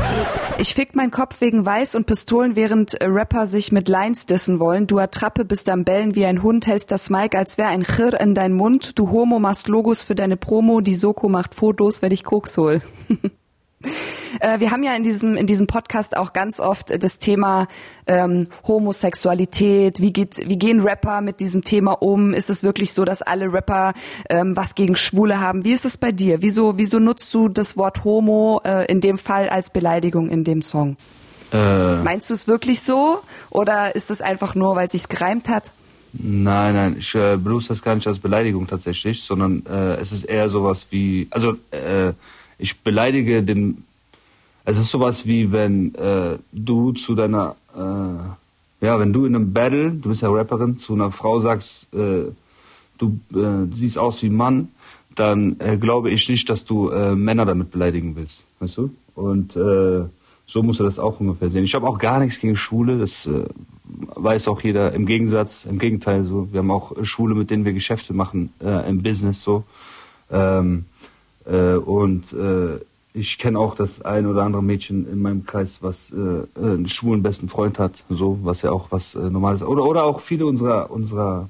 Ich 0.58 0.74
fick 0.74 0.94
mein 0.94 1.10
Kopf 1.10 1.40
wegen 1.40 1.66
Weiß 1.66 1.96
und 1.96 2.06
Pistolen, 2.06 2.54
während 2.54 3.00
äh, 3.00 3.06
Rapper 3.06 3.48
sich 3.48 3.72
mit 3.72 3.88
Lines 3.88 4.26
dissen 4.26 4.60
wollen. 4.60 4.86
Du 4.86 5.00
Attrappe 5.00 5.44
bist 5.44 5.68
am 5.68 5.84
Bellen 5.84 6.14
wie 6.14 6.26
ein 6.26 6.44
Hund, 6.44 6.68
hältst 6.68 6.92
das 6.92 7.10
Mic, 7.10 7.36
als 7.36 7.58
wär 7.58 7.66
ein 7.66 7.84
Chirr 7.84 8.20
in 8.20 8.36
dein 8.36 8.52
Mund. 8.52 8.96
Du 8.96 9.10
Homo 9.10 9.40
machst 9.40 9.66
Logos 9.66 10.04
für 10.04 10.14
deine 10.14 10.36
Promo, 10.36 10.80
die 10.80 10.94
Soko 10.94 11.28
macht 11.28 11.56
Fotos, 11.56 12.00
wenn 12.00 12.12
ich 12.12 12.22
Koks 12.22 12.56
hol. 12.56 12.80
Äh, 14.40 14.60
wir 14.60 14.70
haben 14.70 14.82
ja 14.82 14.94
in 14.94 15.04
diesem, 15.04 15.36
in 15.36 15.46
diesem 15.46 15.66
Podcast 15.66 16.16
auch 16.16 16.32
ganz 16.32 16.60
oft 16.60 17.02
das 17.02 17.18
Thema 17.18 17.68
ähm, 18.06 18.46
Homosexualität. 18.66 20.00
Wie, 20.00 20.12
geht, 20.12 20.38
wie 20.48 20.58
gehen 20.58 20.80
Rapper 20.80 21.20
mit 21.20 21.40
diesem 21.40 21.62
Thema 21.62 21.92
um? 21.92 22.32
Ist 22.32 22.50
es 22.50 22.62
wirklich 22.62 22.92
so, 22.92 23.04
dass 23.04 23.22
alle 23.22 23.52
Rapper 23.52 23.92
ähm, 24.28 24.56
was 24.56 24.74
gegen 24.74 24.96
Schwule 24.96 25.40
haben? 25.40 25.64
Wie 25.64 25.72
ist 25.72 25.84
es 25.84 25.96
bei 25.96 26.12
dir? 26.12 26.42
Wieso, 26.42 26.78
wieso 26.78 26.98
nutzt 26.98 27.32
du 27.34 27.48
das 27.48 27.76
Wort 27.76 28.04
Homo 28.04 28.60
äh, 28.64 28.86
in 28.86 29.00
dem 29.00 29.18
Fall 29.18 29.48
als 29.48 29.70
Beleidigung 29.70 30.30
in 30.30 30.44
dem 30.44 30.62
Song? 30.62 30.96
Äh, 31.52 31.96
Meinst 31.96 32.30
du 32.30 32.34
es 32.34 32.46
wirklich 32.46 32.80
so? 32.82 33.18
Oder 33.50 33.94
ist 33.94 34.10
es 34.10 34.22
einfach 34.22 34.54
nur, 34.54 34.76
weil 34.76 34.86
es 34.86 34.92
sich 34.92 35.08
gereimt 35.08 35.48
hat? 35.48 35.72
Nein, 36.12 36.74
nein, 36.74 36.96
ich 36.98 37.14
äh, 37.14 37.36
benutze 37.36 37.68
das 37.68 37.82
gar 37.82 37.94
nicht 37.94 38.06
als 38.06 38.18
Beleidigung 38.18 38.66
tatsächlich, 38.66 39.22
sondern 39.22 39.64
äh, 39.66 39.94
es 40.00 40.10
ist 40.10 40.24
eher 40.24 40.48
sowas 40.48 40.86
wie, 40.90 41.28
also 41.30 41.52
äh, 41.70 42.12
ich 42.60 42.80
beleidige 42.80 43.42
den, 43.42 43.84
es 44.64 44.78
ist 44.78 44.90
sowas 44.90 45.26
wie 45.26 45.52
wenn 45.52 45.94
äh, 45.94 46.38
du 46.52 46.92
zu 46.92 47.14
deiner, 47.14 47.56
äh, 47.74 48.84
ja, 48.86 48.98
wenn 48.98 49.12
du 49.12 49.26
in 49.26 49.34
einem 49.34 49.52
Battle, 49.52 49.90
du 49.90 50.10
bist 50.10 50.22
ja 50.22 50.30
Rapperin, 50.30 50.78
zu 50.78 50.94
einer 50.94 51.10
Frau 51.10 51.40
sagst, 51.40 51.92
äh, 51.94 52.30
du 52.98 53.20
äh, 53.34 53.74
siehst 53.74 53.98
aus 53.98 54.22
wie 54.22 54.26
ein 54.28 54.36
Mann, 54.36 54.68
dann 55.14 55.56
äh, 55.58 55.76
glaube 55.76 56.10
ich 56.10 56.28
nicht, 56.28 56.48
dass 56.50 56.64
du 56.64 56.90
äh, 56.90 57.14
Männer 57.14 57.46
damit 57.46 57.70
beleidigen 57.70 58.14
willst, 58.16 58.46
weißt 58.60 58.78
du? 58.78 58.90
Und 59.14 59.52
so 60.46 60.62
muss 60.62 60.80
er 60.80 60.84
das 60.84 60.98
auch 60.98 61.20
ungefähr 61.20 61.50
sehen. 61.50 61.64
Ich 61.64 61.74
habe 61.74 61.86
auch 61.86 61.98
gar 61.98 62.20
nichts 62.20 62.40
gegen 62.40 62.56
Schwule, 62.56 62.98
das 62.98 63.28
weiß 63.84 64.48
auch 64.48 64.62
jeder. 64.62 64.92
Im 64.94 65.04
Gegensatz, 65.04 65.66
im 65.66 65.78
Gegenteil, 65.78 66.24
so 66.24 66.50
wir 66.50 66.60
haben 66.60 66.70
auch 66.70 67.04
Schwule, 67.04 67.34
mit 67.34 67.50
denen 67.50 67.66
wir 67.66 67.74
Geschäfte 67.74 68.14
machen 68.14 68.50
im 68.60 69.02
Business 69.02 69.42
so. 69.42 69.64
Ähm, 70.30 70.86
äh, 71.44 71.74
und 71.74 72.32
äh, 72.32 72.80
ich 73.12 73.38
kenne 73.38 73.58
auch 73.58 73.74
das 73.74 74.02
ein 74.02 74.26
oder 74.26 74.42
andere 74.42 74.62
Mädchen 74.62 75.10
in 75.10 75.20
meinem 75.20 75.44
Kreis, 75.44 75.78
was 75.80 76.12
äh, 76.12 76.60
einen 76.60 76.88
schwulen 76.88 77.22
besten 77.22 77.48
Freund 77.48 77.78
hat, 77.78 78.04
so 78.08 78.38
was 78.42 78.62
ja 78.62 78.70
auch 78.70 78.88
was 78.90 79.14
äh, 79.14 79.30
Normales. 79.30 79.62
Oder 79.62 79.84
oder 79.84 80.04
auch 80.04 80.20
viele 80.20 80.46
unserer 80.46 80.90
unserer, 80.90 81.48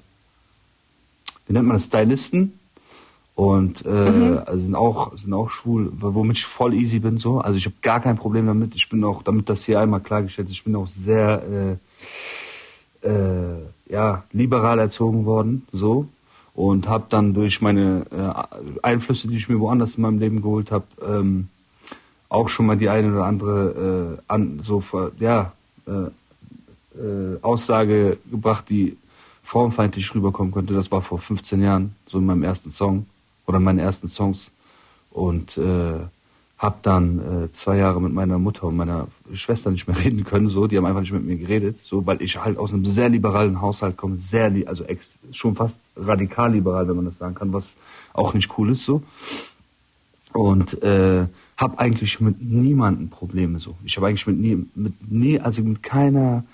wie 1.47 1.52
nennt 1.52 1.66
man 1.66 1.76
das, 1.76 1.87
Stylisten 1.87 2.59
und 3.35 3.85
äh, 3.85 3.88
mhm. 3.88 4.59
sind 4.59 4.75
auch 4.75 5.16
sind 5.18 5.35
auch 5.35 5.50
schwul, 5.50 5.92
womit 6.00 6.38
ich 6.38 6.47
voll 6.47 6.73
easy 6.75 6.99
bin 6.99 7.18
so. 7.18 7.40
Also 7.40 7.59
ich 7.59 7.66
habe 7.66 7.76
gar 7.82 8.00
kein 8.00 8.16
Problem 8.16 8.47
damit. 8.47 8.75
Ich 8.75 8.88
bin 8.88 9.04
auch, 9.04 9.23
damit 9.23 9.49
das 9.49 9.64
hier 9.64 9.80
einmal 9.80 10.00
klargestellt 10.00 10.49
ist, 10.49 10.54
ich 10.54 10.64
bin 10.64 10.76
auch 10.76 10.88
sehr 10.88 11.78
äh, 13.02 13.06
äh, 13.06 13.59
ja 13.88 14.25
liberal 14.32 14.78
erzogen 14.78 15.26
worden 15.26 15.66
so 15.73 16.06
und 16.54 16.88
habe 16.88 17.04
dann 17.09 17.35
durch 17.35 17.61
meine 17.61 18.07
äh, 18.11 18.78
Einflüsse, 18.83 19.28
die 19.28 19.37
ich 19.37 19.49
mir 19.49 19.61
woanders 19.61 19.95
in 19.95 20.02
meinem 20.02 20.19
Leben 20.19 20.42
geholt 20.42 20.71
habe, 20.71 20.85
ähm, 21.02 21.49
auch 22.28 22.49
schon 22.49 22.66
mal 22.66 22.76
die 22.76 22.88
eine 22.88 23.12
oder 23.12 23.25
andere 23.25 24.19
äh, 24.19 24.23
an 24.28 24.61
so 24.62 24.83
ja 25.19 25.52
äh, 25.87 27.00
äh, 27.00 27.38
Aussage 27.42 28.19
gebracht, 28.30 28.69
die 28.69 28.97
frauenfeindlich 29.42 30.14
rüberkommen 30.14 30.52
könnte. 30.52 30.75
Das 30.75 30.92
war 30.92 31.02
vor 31.02 31.19
15 31.19 31.62
Jahren, 31.62 31.97
so 32.07 32.19
in 32.19 32.26
meinem 32.26 32.45
ersten 32.45 32.71
Song 32.71 33.07
oder 33.47 33.59
meine 33.59 33.83
ersten 33.83 34.07
Songs 34.07 34.52
und 35.11 35.59
habe 36.61 36.76
dann 36.83 37.19
äh, 37.19 37.52
zwei 37.52 37.79
Jahre 37.79 38.02
mit 38.02 38.12
meiner 38.12 38.38
Mutter 38.38 38.64
und 38.64 38.76
meiner 38.76 39.09
Schwester 39.33 39.71
nicht 39.71 39.88
mehr 39.88 39.99
reden 40.05 40.25
können, 40.25 40.50
so, 40.50 40.67
die 40.67 40.76
haben 40.76 40.85
einfach 40.85 41.00
nicht 41.00 41.12
mit 41.12 41.25
mir 41.25 41.37
geredet, 41.37 41.79
so, 41.83 42.07
weil 42.07 42.21
ich 42.21 42.37
halt 42.37 42.59
aus 42.59 42.73
einem 42.73 42.85
sehr 42.85 43.09
liberalen 43.09 43.62
Haushalt 43.62 43.97
komme, 43.97 44.19
sehr, 44.19 44.52
also 44.67 44.85
ex, 44.85 45.11
schon 45.33 45.57
fast 45.57 45.79
radikal 45.97 46.52
liberal, 46.52 46.87
wenn 46.87 46.97
man 46.97 47.07
das 47.07 47.17
sagen 47.17 47.35
kann, 47.35 47.55
was 47.55 47.79
auch 48.12 48.35
nicht 48.35 48.59
cool 48.59 48.71
ist, 48.71 48.85
so. 48.85 49.02
Und 50.35 50.83
äh, 50.83 51.26
habe 51.57 51.79
eigentlich 51.79 52.21
mit 52.21 52.43
niemandem 52.43 53.09
Probleme, 53.09 53.59
so. 53.59 53.75
Ich 53.87 53.97
habe 53.97 54.09
eigentlich 54.09 54.26
mit 54.26 54.38
nie, 54.38 54.67
mit 54.75 55.11
nie, 55.11 55.40
also 55.40 55.62
mit 55.62 55.83
keiner 55.83 56.45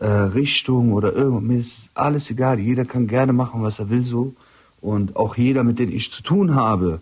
äh, 0.00 0.06
Richtung 0.06 0.92
oder 0.92 1.14
irgendwas, 1.14 1.42
mir 1.42 1.58
ist 1.58 1.90
alles 1.94 2.30
egal, 2.30 2.60
jeder 2.60 2.84
kann 2.84 3.06
gerne 3.06 3.32
machen, 3.32 3.62
was 3.62 3.78
er 3.78 3.88
will, 3.88 4.02
so. 4.02 4.34
Und 4.82 5.16
auch 5.16 5.34
jeder, 5.38 5.64
mit 5.64 5.78
dem 5.78 5.90
ich 5.90 6.12
zu 6.12 6.22
tun 6.22 6.54
habe, 6.54 7.00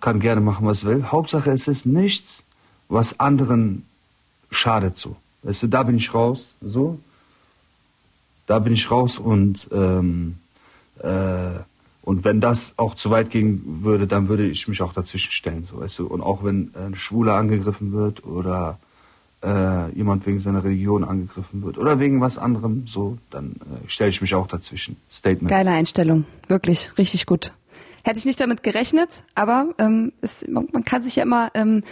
kann 0.00 0.20
gerne 0.20 0.40
machen, 0.40 0.66
was 0.66 0.84
will. 0.84 1.04
Hauptsache, 1.04 1.50
es 1.50 1.68
ist 1.68 1.86
nichts, 1.86 2.44
was 2.88 3.18
anderen 3.20 3.84
schadet 4.50 4.96
so. 4.96 5.16
Weißt 5.42 5.62
du, 5.62 5.66
da 5.68 5.82
bin 5.82 5.96
ich 5.96 6.12
raus, 6.12 6.54
so. 6.60 6.98
Da 8.46 8.58
bin 8.58 8.72
ich 8.72 8.90
raus 8.90 9.18
und 9.18 9.68
ähm, 9.72 10.36
äh, 11.02 11.58
und 12.06 12.24
wenn 12.24 12.40
das 12.40 12.74
auch 12.76 12.94
zu 12.94 13.10
weit 13.10 13.30
gehen 13.30 13.80
würde, 13.82 14.06
dann 14.06 14.28
würde 14.28 14.46
ich 14.46 14.68
mich 14.68 14.80
auch 14.80 14.92
dazwischen 14.92 15.32
stellen, 15.32 15.64
so 15.64 15.80
weißt 15.80 15.98
du. 15.98 16.06
Und 16.06 16.20
auch 16.20 16.44
wenn 16.44 16.70
ein 16.76 16.94
Schwuler 16.94 17.34
angegriffen 17.34 17.90
wird 17.90 18.24
oder 18.24 18.78
äh, 19.42 19.90
jemand 19.90 20.24
wegen 20.24 20.38
seiner 20.38 20.62
Religion 20.62 21.02
angegriffen 21.02 21.64
wird 21.64 21.78
oder 21.78 21.98
wegen 21.98 22.20
was 22.20 22.38
anderem, 22.38 22.86
so, 22.86 23.18
dann 23.30 23.56
äh, 23.56 23.88
stelle 23.88 24.10
ich 24.10 24.20
mich 24.20 24.36
auch 24.36 24.46
dazwischen. 24.46 24.96
Statement. 25.10 25.48
Geile 25.48 25.72
Einstellung, 25.72 26.26
wirklich, 26.46 26.96
richtig 26.96 27.26
gut. 27.26 27.52
Hätte 28.06 28.20
ich 28.20 28.24
nicht 28.24 28.40
damit 28.40 28.62
gerechnet, 28.62 29.24
aber 29.34 29.74
ähm, 29.78 30.12
es, 30.20 30.46
man, 30.46 30.68
man, 30.70 30.84
kann 30.84 31.02
sich 31.02 31.16
ja 31.16 31.24
immer 31.24 31.50
ähm, 31.54 31.82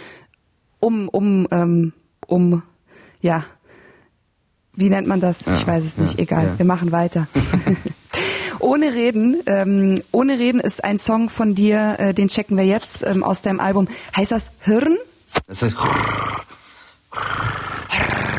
um, 0.79 1.09
um, 1.09 1.45
ähm, 1.51 1.91
um, 2.25 2.63
ja, 3.19 3.43
wie 4.77 4.89
nennt 4.89 5.09
man 5.09 5.19
das? 5.19 5.43
Ja, 5.43 5.51
ich 5.51 5.67
weiß 5.67 5.83
es 5.83 5.97
nicht, 5.97 6.13
ja, 6.13 6.23
egal, 6.23 6.45
ja. 6.45 6.57
wir 6.57 6.65
machen 6.65 6.93
weiter. 6.93 7.27
Ohne 8.59 8.93
Reden, 8.93 9.41
ähm, 9.45 10.01
ohne 10.13 10.39
Reden 10.39 10.61
ist 10.61 10.85
ein 10.85 10.97
Song 10.97 11.27
von 11.27 11.53
dir, 11.53 11.97
äh, 11.99 12.13
den 12.13 12.29
checken 12.29 12.55
wir 12.55 12.65
jetzt 12.65 13.05
ähm, 13.05 13.21
aus 13.21 13.41
deinem 13.41 13.59
Album. 13.59 13.89
Heißt 14.15 14.31
das 14.31 14.51
Hirn? 14.61 14.97
Das 15.47 15.61
heißt 15.61 15.75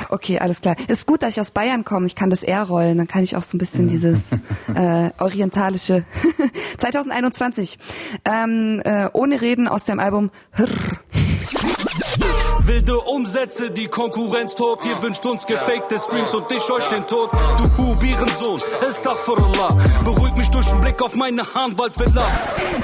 Okay, 0.08 0.38
alles 0.38 0.60
klar. 0.60 0.76
Ist 0.88 1.06
gut, 1.06 1.22
dass 1.22 1.34
ich 1.34 1.40
aus 1.40 1.50
Bayern 1.50 1.84
komme. 1.84 2.06
Ich 2.06 2.14
kann 2.14 2.30
das 2.30 2.42
R 2.42 2.62
rollen. 2.62 2.98
Dann 2.98 3.06
kann 3.06 3.22
ich 3.22 3.36
auch 3.36 3.42
so 3.42 3.56
ein 3.56 3.58
bisschen 3.58 3.88
dieses 3.88 4.32
äh, 4.74 5.10
orientalische 5.18 6.04
2021. 6.78 7.78
Ähm, 8.24 8.80
äh, 8.84 9.08
ohne 9.12 9.40
Reden 9.40 9.68
aus 9.68 9.84
dem 9.84 9.98
Album. 9.98 10.30
Wilde 12.66 12.98
Umsätze, 12.98 13.70
die 13.70 13.86
Konkurrenz 13.86 14.56
tobt. 14.56 14.86
Ihr 14.86 15.00
wünscht 15.00 15.24
uns 15.24 15.46
gefakte 15.46 16.00
Streams 16.00 16.34
und 16.34 16.50
ich 16.50 16.68
euch 16.68 16.88
den 16.88 17.06
Tod. 17.06 17.30
Du 17.32 17.78
Hubirensohn, 17.78 18.60
Astaghfirullah. 18.84 19.68
Beruhig 20.04 20.34
mich 20.34 20.50
durch 20.50 20.66
den 20.66 20.80
Blick 20.80 21.00
auf 21.00 21.14
meine 21.14 21.54
Hahnwaldvilla. 21.54 22.26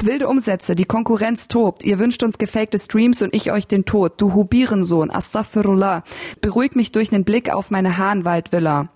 Wilde 0.02 0.28
Umsätze, 0.28 0.76
die 0.76 0.84
Konkurrenz 0.84 1.48
tobt. 1.48 1.82
Ihr 1.82 1.98
wünscht 1.98 2.22
uns 2.22 2.38
gefakte 2.38 2.78
Streams 2.78 3.22
und 3.22 3.34
ich 3.34 3.50
euch 3.50 3.66
den 3.66 3.84
Tod. 3.84 4.20
Du 4.20 4.34
Hubirensohn, 4.34 5.10
Astaghfirullah. 5.10 6.04
Beruhig 6.40 6.76
mich 6.76 6.92
durch 6.92 7.10
den 7.10 7.24
Blick 7.24 7.52
auf 7.52 7.72
meine 7.72 7.98
Hahnwaldvilla. 7.98 8.88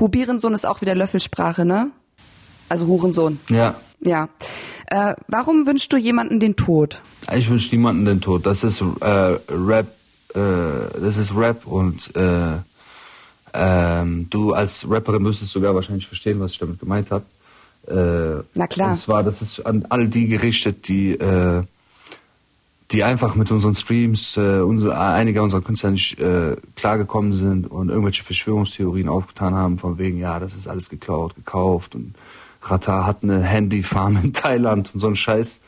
Hubirensohn 0.00 0.52
ist 0.52 0.66
auch 0.66 0.80
wieder 0.80 0.96
Löffelsprache, 0.96 1.64
ne? 1.64 1.92
Also 2.68 2.86
Hurensohn. 2.88 3.38
Ja. 3.48 3.76
Ja. 4.00 4.30
Äh, 4.90 5.14
warum 5.28 5.66
wünschst 5.66 5.92
du 5.92 5.96
jemanden 5.96 6.40
den 6.40 6.56
Tod? 6.56 7.00
Ich 7.32 7.48
wünsche 7.48 7.74
niemanden 7.74 8.04
den 8.04 8.20
Tod. 8.20 8.44
Das 8.44 8.64
ist 8.64 8.80
äh, 8.80 9.38
Rap, 9.48 9.86
äh, 10.34 11.00
das 11.00 11.16
ist 11.16 11.34
Rap 11.34 11.64
und 11.66 12.14
äh, 12.16 12.56
ähm, 13.54 14.26
du 14.30 14.52
als 14.52 14.88
Rapperin 14.88 15.22
müsstest 15.22 15.52
sogar 15.52 15.74
wahrscheinlich 15.74 16.08
verstehen, 16.08 16.40
was 16.40 16.52
ich 16.52 16.58
damit 16.58 16.80
gemeint 16.80 17.10
habe. 17.12 17.24
Äh, 17.86 18.42
Na 18.54 18.66
klar. 18.66 18.92
Und 18.92 18.98
zwar, 18.98 19.22
das 19.22 19.42
ist 19.42 19.60
an 19.60 19.86
all 19.88 20.08
die 20.08 20.26
gerichtet, 20.26 20.88
die 20.88 21.12
äh, 21.12 21.62
die 22.90 23.04
einfach 23.04 23.36
mit 23.36 23.50
unseren 23.52 23.74
Streams, 23.74 24.36
äh, 24.36 24.60
unsere, 24.60 24.98
einige 24.98 25.42
unserer 25.42 25.60
Künstler 25.60 25.92
nicht 25.92 26.18
äh, 26.18 26.56
klargekommen 26.74 27.32
sind 27.32 27.70
und 27.70 27.88
irgendwelche 27.88 28.24
Verschwörungstheorien 28.24 29.08
aufgetan 29.08 29.54
haben, 29.54 29.78
von 29.78 29.98
wegen, 29.98 30.18
ja, 30.18 30.40
das 30.40 30.56
ist 30.56 30.66
alles 30.66 30.90
geklaut, 30.90 31.36
gekauft 31.36 31.94
und 31.94 32.14
Rata 32.62 33.06
hat 33.06 33.22
eine 33.22 33.42
Handyfarm 33.42 34.18
in 34.22 34.32
Thailand 34.32 34.90
und 34.94 35.00
so 35.00 35.08
ein 35.08 35.16
Scheiß. 35.16 35.60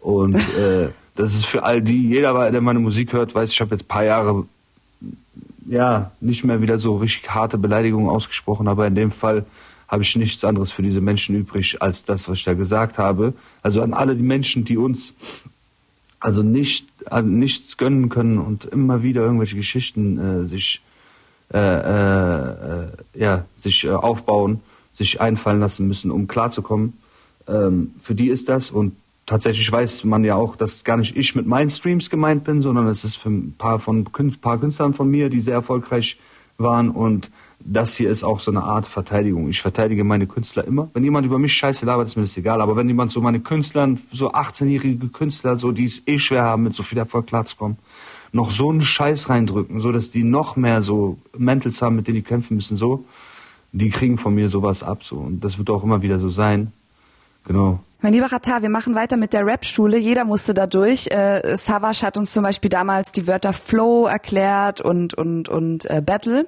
Und 0.00 0.34
äh, 0.58 0.88
das 1.14 1.34
ist 1.34 1.46
für 1.46 1.62
all 1.62 1.82
die, 1.82 2.08
jeder, 2.08 2.50
der 2.50 2.60
meine 2.60 2.78
Musik 2.78 3.12
hört, 3.12 3.34
weiß, 3.34 3.52
ich 3.52 3.60
habe 3.60 3.74
jetzt 3.74 3.88
paar 3.88 4.04
Jahre 4.04 4.46
ja 5.68 6.10
nicht 6.20 6.44
mehr 6.44 6.60
wieder 6.60 6.78
so 6.78 6.96
richtig 6.96 7.30
harte 7.30 7.58
Beleidigungen 7.58 8.10
ausgesprochen, 8.10 8.68
aber 8.68 8.86
in 8.86 8.94
dem 8.94 9.10
Fall 9.10 9.44
habe 9.88 10.02
ich 10.02 10.16
nichts 10.16 10.42
anderes 10.44 10.72
für 10.72 10.82
diese 10.82 11.00
Menschen 11.00 11.36
übrig 11.36 11.82
als 11.82 12.04
das, 12.04 12.28
was 12.28 12.38
ich 12.38 12.44
da 12.44 12.54
gesagt 12.54 12.98
habe. 12.98 13.34
Also 13.62 13.82
an 13.82 13.92
alle 13.92 14.16
die 14.16 14.22
Menschen, 14.22 14.64
die 14.64 14.78
uns 14.78 15.14
also 16.18 16.42
nicht 16.42 16.86
also 17.06 17.28
nichts 17.28 17.76
gönnen 17.76 18.08
können 18.08 18.38
und 18.38 18.64
immer 18.64 19.02
wieder 19.02 19.22
irgendwelche 19.22 19.56
Geschichten 19.56 20.18
äh, 20.18 20.46
sich 20.46 20.80
äh, 21.52 21.58
äh, 21.58 22.50
äh 22.50 22.86
ja 23.14 23.44
sich 23.56 23.84
äh, 23.84 23.90
aufbauen 23.90 24.60
sich 24.92 25.20
einfallen 25.20 25.60
lassen 25.60 25.88
müssen, 25.88 26.10
um 26.10 26.26
klarzukommen. 26.26 26.94
Ähm, 27.48 27.94
für 28.02 28.14
die 28.14 28.28
ist 28.28 28.48
das 28.48 28.70
und 28.70 28.96
tatsächlich 29.26 29.70
weiß 29.70 30.04
man 30.04 30.24
ja 30.24 30.34
auch, 30.34 30.56
dass 30.56 30.84
gar 30.84 30.96
nicht 30.96 31.16
ich 31.16 31.34
mit 31.34 31.46
meinen 31.46 31.70
Streams 31.70 32.10
gemeint 32.10 32.44
bin, 32.44 32.62
sondern 32.62 32.86
es 32.88 33.04
ist 33.04 33.16
für 33.16 33.30
ein 33.30 33.54
paar 33.56 33.78
von 33.78 34.06
ein 34.18 34.40
paar 34.40 34.58
Künstlern 34.58 34.94
von 34.94 35.08
mir, 35.08 35.28
die 35.28 35.40
sehr 35.40 35.54
erfolgreich 35.54 36.18
waren 36.58 36.90
und 36.90 37.30
das 37.64 37.96
hier 37.96 38.10
ist 38.10 38.24
auch 38.24 38.40
so 38.40 38.50
eine 38.50 38.62
Art 38.62 38.86
Verteidigung. 38.86 39.48
Ich 39.48 39.62
verteidige 39.62 40.04
meine 40.04 40.26
Künstler 40.26 40.66
immer. 40.66 40.90
Wenn 40.94 41.04
jemand 41.04 41.26
über 41.26 41.38
mich 41.38 41.52
scheiße 41.52 41.86
labert, 41.86 42.08
ist 42.08 42.16
mir 42.16 42.22
das 42.22 42.36
egal. 42.36 42.60
Aber 42.60 42.76
wenn 42.76 42.88
jemand 42.88 43.12
so 43.12 43.20
meine 43.20 43.40
Künstler, 43.40 43.96
so 44.12 44.32
18-jährige 44.32 45.08
Künstler, 45.08 45.56
so 45.56 45.70
die 45.72 45.84
es 45.84 46.06
eh 46.06 46.18
schwer 46.18 46.42
haben, 46.42 46.64
mit 46.64 46.74
so 46.74 46.82
viel 46.82 46.98
Erfolg 46.98 47.28
klarzukommen, 47.28 47.78
noch 48.32 48.50
so 48.50 48.70
einen 48.70 48.82
Scheiß 48.82 49.28
reindrücken, 49.28 49.80
so 49.80 49.92
dass 49.92 50.10
die 50.10 50.24
noch 50.24 50.56
mehr 50.56 50.82
so 50.82 51.18
Mentals 51.36 51.82
haben, 51.82 51.96
mit 51.96 52.08
denen 52.08 52.16
die 52.16 52.22
kämpfen 52.22 52.56
müssen, 52.56 52.76
so, 52.76 53.04
die 53.72 53.90
kriegen 53.90 54.18
von 54.18 54.34
mir 54.34 54.48
sowas 54.48 54.82
ab, 54.82 55.02
so. 55.02 55.16
Und 55.16 55.40
das 55.40 55.58
wird 55.58 55.70
auch 55.70 55.82
immer 55.82 56.02
wieder 56.02 56.18
so 56.18 56.28
sein. 56.28 56.72
Genau. 57.44 57.80
Mein 58.00 58.12
lieber 58.12 58.30
Ratar, 58.30 58.62
wir 58.62 58.68
machen 58.68 58.94
weiter 58.94 59.16
mit 59.16 59.32
der 59.32 59.46
Rap-Schule. 59.46 59.96
Jeder 59.96 60.24
musste 60.24 60.54
da 60.54 60.66
durch. 60.66 61.06
Äh, 61.08 61.56
Savage 61.56 62.02
hat 62.02 62.16
uns 62.16 62.32
zum 62.32 62.42
Beispiel 62.42 62.68
damals 62.68 63.12
die 63.12 63.26
Wörter 63.26 63.52
Flow 63.52 64.06
erklärt 64.06 64.80
und, 64.80 65.14
und, 65.14 65.48
und 65.48 65.88
äh, 65.88 66.02
Battle. 66.04 66.46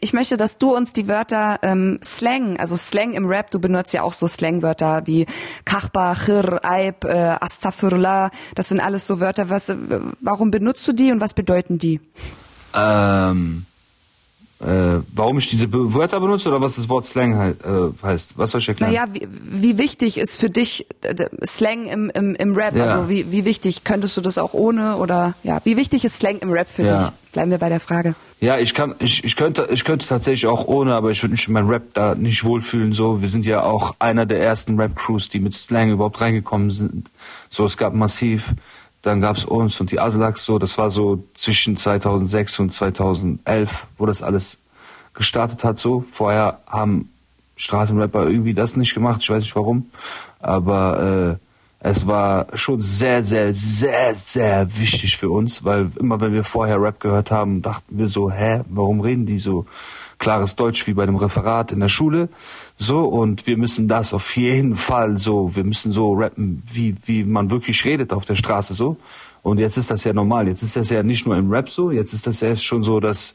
Ich 0.00 0.12
möchte, 0.12 0.36
dass 0.36 0.58
du 0.58 0.74
uns 0.74 0.92
die 0.92 1.08
Wörter 1.08 1.58
ähm, 1.62 1.98
Slang, 2.02 2.58
also 2.58 2.76
Slang 2.76 3.12
im 3.12 3.26
Rap, 3.26 3.50
du 3.50 3.58
benutzt 3.58 3.92
ja 3.92 4.02
auch 4.02 4.12
so 4.12 4.28
Slangwörter 4.28 5.02
wie 5.06 5.26
Kachba, 5.64 6.14
Chir, 6.14 6.60
Aib, 6.62 7.04
äh, 7.04 7.36
Astafurla, 7.40 8.30
das 8.54 8.68
sind 8.68 8.78
alles 8.78 9.08
so 9.08 9.18
Wörter. 9.18 9.50
Was, 9.50 9.74
warum 10.20 10.52
benutzt 10.52 10.86
du 10.86 10.92
die 10.92 11.10
und 11.10 11.20
was 11.20 11.34
bedeuten 11.34 11.78
die? 11.78 12.00
Ähm, 12.72 13.66
äh, 14.60 15.00
warum 15.14 15.38
ich 15.38 15.48
diese 15.48 15.72
Wörter 15.72 16.20
benutze 16.20 16.48
oder 16.48 16.60
was 16.60 16.76
das 16.76 16.88
Wort 16.88 17.06
Slang 17.06 17.40
he 17.42 17.50
äh, 17.66 17.92
heißt? 18.02 18.36
Was 18.36 18.50
soll 18.50 18.60
ich 18.60 18.68
erklären? 18.68 18.92
Naja, 18.92 19.06
wie, 19.12 19.26
wie 19.30 19.78
wichtig 19.78 20.18
ist 20.18 20.38
für 20.38 20.50
dich 20.50 20.86
äh, 21.02 21.14
Slang 21.44 21.86
im, 21.86 22.10
im, 22.10 22.34
im 22.34 22.54
Rap? 22.54 22.76
Ja. 22.76 22.84
Also 22.84 23.08
wie, 23.08 23.30
wie 23.32 23.44
wichtig? 23.44 23.84
Könntest 23.84 24.16
du 24.16 24.20
das 24.20 24.38
auch 24.38 24.52
ohne 24.52 24.96
oder 24.96 25.34
ja, 25.42 25.60
wie 25.64 25.76
wichtig 25.76 26.04
ist 26.04 26.16
Slang 26.18 26.38
im 26.38 26.50
Rap 26.50 26.68
für 26.68 26.84
Ja. 26.84 26.98
dich? 26.98 27.08
Bleiben 27.32 27.50
wir 27.52 27.58
bei 27.58 27.68
der 27.68 27.78
Frage. 27.80 28.16
Ja, 28.40 28.58
ich 28.58 28.74
kann, 28.74 28.94
ich, 28.98 29.22
ich 29.22 29.36
könnte, 29.36 29.68
ich 29.70 29.84
könnte 29.84 30.06
tatsächlich 30.06 30.46
auch 30.46 30.66
ohne, 30.66 30.94
aber 30.94 31.10
ich 31.10 31.22
würde 31.22 31.32
mich 31.32 31.46
in 31.46 31.52
meinem 31.52 31.68
Rap 31.68 31.94
da 31.94 32.14
nicht 32.14 32.42
wohlfühlen. 32.42 32.92
So, 32.92 33.20
wir 33.20 33.28
sind 33.28 33.46
ja 33.46 33.62
auch 33.62 33.94
einer 33.98 34.26
der 34.26 34.40
ersten 34.40 34.80
Rap-Crews, 34.80 35.28
die 35.28 35.38
mit 35.38 35.54
Slang 35.54 35.90
überhaupt 35.90 36.20
reingekommen 36.20 36.70
sind. 36.70 37.10
So, 37.50 37.64
es 37.64 37.76
gab 37.76 37.94
massiv, 37.94 38.46
dann 39.02 39.20
gab's 39.20 39.44
uns 39.44 39.80
und 39.80 39.90
die 39.90 40.00
Aslaks. 40.00 40.44
So, 40.44 40.58
das 40.58 40.76
war 40.78 40.90
so 40.90 41.24
zwischen 41.34 41.76
2006 41.76 42.58
und 42.60 42.70
2011, 42.72 43.86
wo 43.98 44.06
das 44.06 44.22
alles 44.22 44.58
gestartet 45.14 45.64
hat. 45.64 45.78
So, 45.78 46.04
vorher 46.12 46.60
haben 46.66 47.10
Straßenrapper 47.56 48.26
irgendwie 48.26 48.54
das 48.54 48.76
nicht 48.76 48.94
gemacht. 48.94 49.20
Ich 49.22 49.30
weiß 49.30 49.42
nicht 49.42 49.56
warum, 49.56 49.90
aber 50.38 51.38
äh, 51.38 51.46
es 51.80 52.06
war 52.06 52.46
schon 52.54 52.82
sehr, 52.82 53.24
sehr, 53.24 53.54
sehr, 53.54 54.14
sehr 54.14 54.78
wichtig 54.78 55.16
für 55.16 55.30
uns, 55.30 55.64
weil 55.64 55.90
immer 55.98 56.20
wenn 56.20 56.32
wir 56.32 56.44
vorher 56.44 56.80
Rap 56.80 57.00
gehört 57.00 57.30
haben, 57.30 57.62
dachten 57.62 57.98
wir 57.98 58.08
so, 58.08 58.30
hä, 58.30 58.62
warum 58.68 59.00
reden 59.00 59.24
die 59.24 59.38
so 59.38 59.64
klares 60.20 60.54
Deutsch 60.54 60.86
wie 60.86 60.94
bei 60.94 61.02
einem 61.02 61.16
Referat 61.16 61.72
in 61.72 61.80
der 61.80 61.88
Schule? 61.88 62.28
So, 62.76 63.00
und 63.00 63.48
wir 63.48 63.56
müssen 63.56 63.88
das 63.88 64.14
auf 64.14 64.36
jeden 64.36 64.76
Fall 64.76 65.18
so, 65.18 65.56
wir 65.56 65.64
müssen 65.64 65.90
so 65.90 66.12
rappen, 66.12 66.62
wie, 66.72 66.94
wie 67.04 67.24
man 67.24 67.50
wirklich 67.50 67.84
redet 67.84 68.12
auf 68.12 68.24
der 68.24 68.36
Straße 68.36 68.74
so. 68.74 68.96
Und 69.42 69.58
jetzt 69.58 69.76
ist 69.76 69.90
das 69.90 70.04
ja 70.04 70.12
normal. 70.12 70.46
Jetzt 70.46 70.62
ist 70.62 70.76
das 70.76 70.90
ja 70.90 71.02
nicht 71.02 71.26
nur 71.26 71.36
im 71.36 71.50
Rap 71.50 71.70
so, 71.70 71.90
jetzt 71.90 72.12
ist 72.12 72.26
das 72.26 72.40
ja 72.40 72.54
schon 72.54 72.84
so, 72.84 73.00
dass 73.00 73.34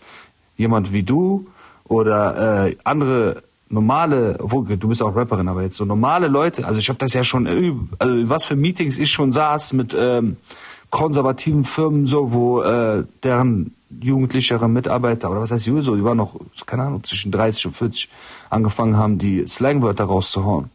jemand 0.56 0.94
wie 0.94 1.04
du 1.04 1.48
oder 1.88 2.68
äh, 2.68 2.78
andere 2.84 3.44
normale, 3.70 4.38
obwohl 4.40 4.78
du 4.78 4.88
bist 4.88 5.02
auch 5.02 5.16
Rapperin, 5.16 5.48
aber 5.48 5.64
jetzt 5.64 5.76
so 5.76 5.86
normale 5.86 6.28
Leute, 6.28 6.66
also 6.66 6.80
ich 6.80 6.88
habe 6.88 7.00
das 7.00 7.14
ja 7.14 7.24
schon, 7.24 7.90
also 7.98 8.30
was 8.30 8.46
für 8.46 8.56
Meetings 8.56 9.00
ich 9.00 9.12
schon 9.12 9.32
saß 9.32 9.74
mit 9.74 9.96
ähm, 10.00 10.38
konservativen 10.92 11.66
Firmen 11.66 12.06
so, 12.06 12.32
wo 12.32 12.62
äh, 12.62 13.04
deren 13.24 13.74
jugendlichere 14.02 14.68
Mitarbeiter 14.68 15.32
oder 15.32 15.42
was 15.42 15.52
heißt 15.52 15.66
so, 15.66 15.96
die 15.96 16.04
waren 16.04 16.18
noch, 16.18 16.40
keine 16.66 16.84
Ahnung, 16.84 17.04
zwischen 17.04 17.32
30 17.32 17.68
und 17.68 17.78
40 17.78 18.10
angefangen 18.50 18.98
haben, 18.98 19.18
die 19.18 19.46
Slangwörter 19.48 20.06
rauszuhauen. 20.06 20.70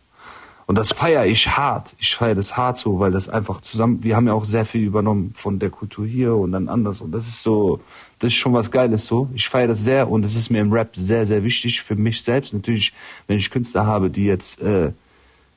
Und 0.71 0.79
das 0.79 0.93
feiere 0.93 1.27
ich 1.27 1.49
hart. 1.49 1.97
Ich 1.99 2.15
feiere 2.15 2.37
das 2.37 2.57
hart 2.57 2.79
so, 2.79 3.01
weil 3.01 3.11
das 3.11 3.29
einfach 3.29 3.61
zusammen, 3.61 4.05
wir 4.05 4.15
haben 4.15 4.29
ja 4.29 4.35
auch 4.35 4.45
sehr 4.45 4.65
viel 4.65 4.83
übernommen 4.83 5.33
von 5.35 5.59
der 5.59 5.69
Kultur 5.69 6.07
hier 6.07 6.37
und 6.37 6.53
dann 6.53 6.69
anders. 6.69 7.01
Und 7.01 7.11
das 7.11 7.27
ist 7.27 7.43
so, 7.43 7.81
das 8.21 8.29
ist 8.29 8.37
schon 8.39 8.53
was 8.53 8.71
Geiles 8.71 9.05
so. 9.05 9.29
Ich 9.35 9.49
feiere 9.49 9.67
das 9.67 9.83
sehr 9.83 10.09
und 10.09 10.25
es 10.25 10.37
ist 10.37 10.49
mir 10.49 10.61
im 10.61 10.73
Rap 10.73 10.95
sehr, 10.95 11.27
sehr 11.27 11.43
wichtig 11.43 11.83
für 11.83 11.97
mich 11.97 12.23
selbst. 12.23 12.55
Natürlich, 12.55 12.93
wenn 13.27 13.39
ich 13.39 13.51
Künstler 13.51 13.85
habe, 13.85 14.11
die 14.11 14.27
jetzt 14.27 14.63
äh, 14.63 14.93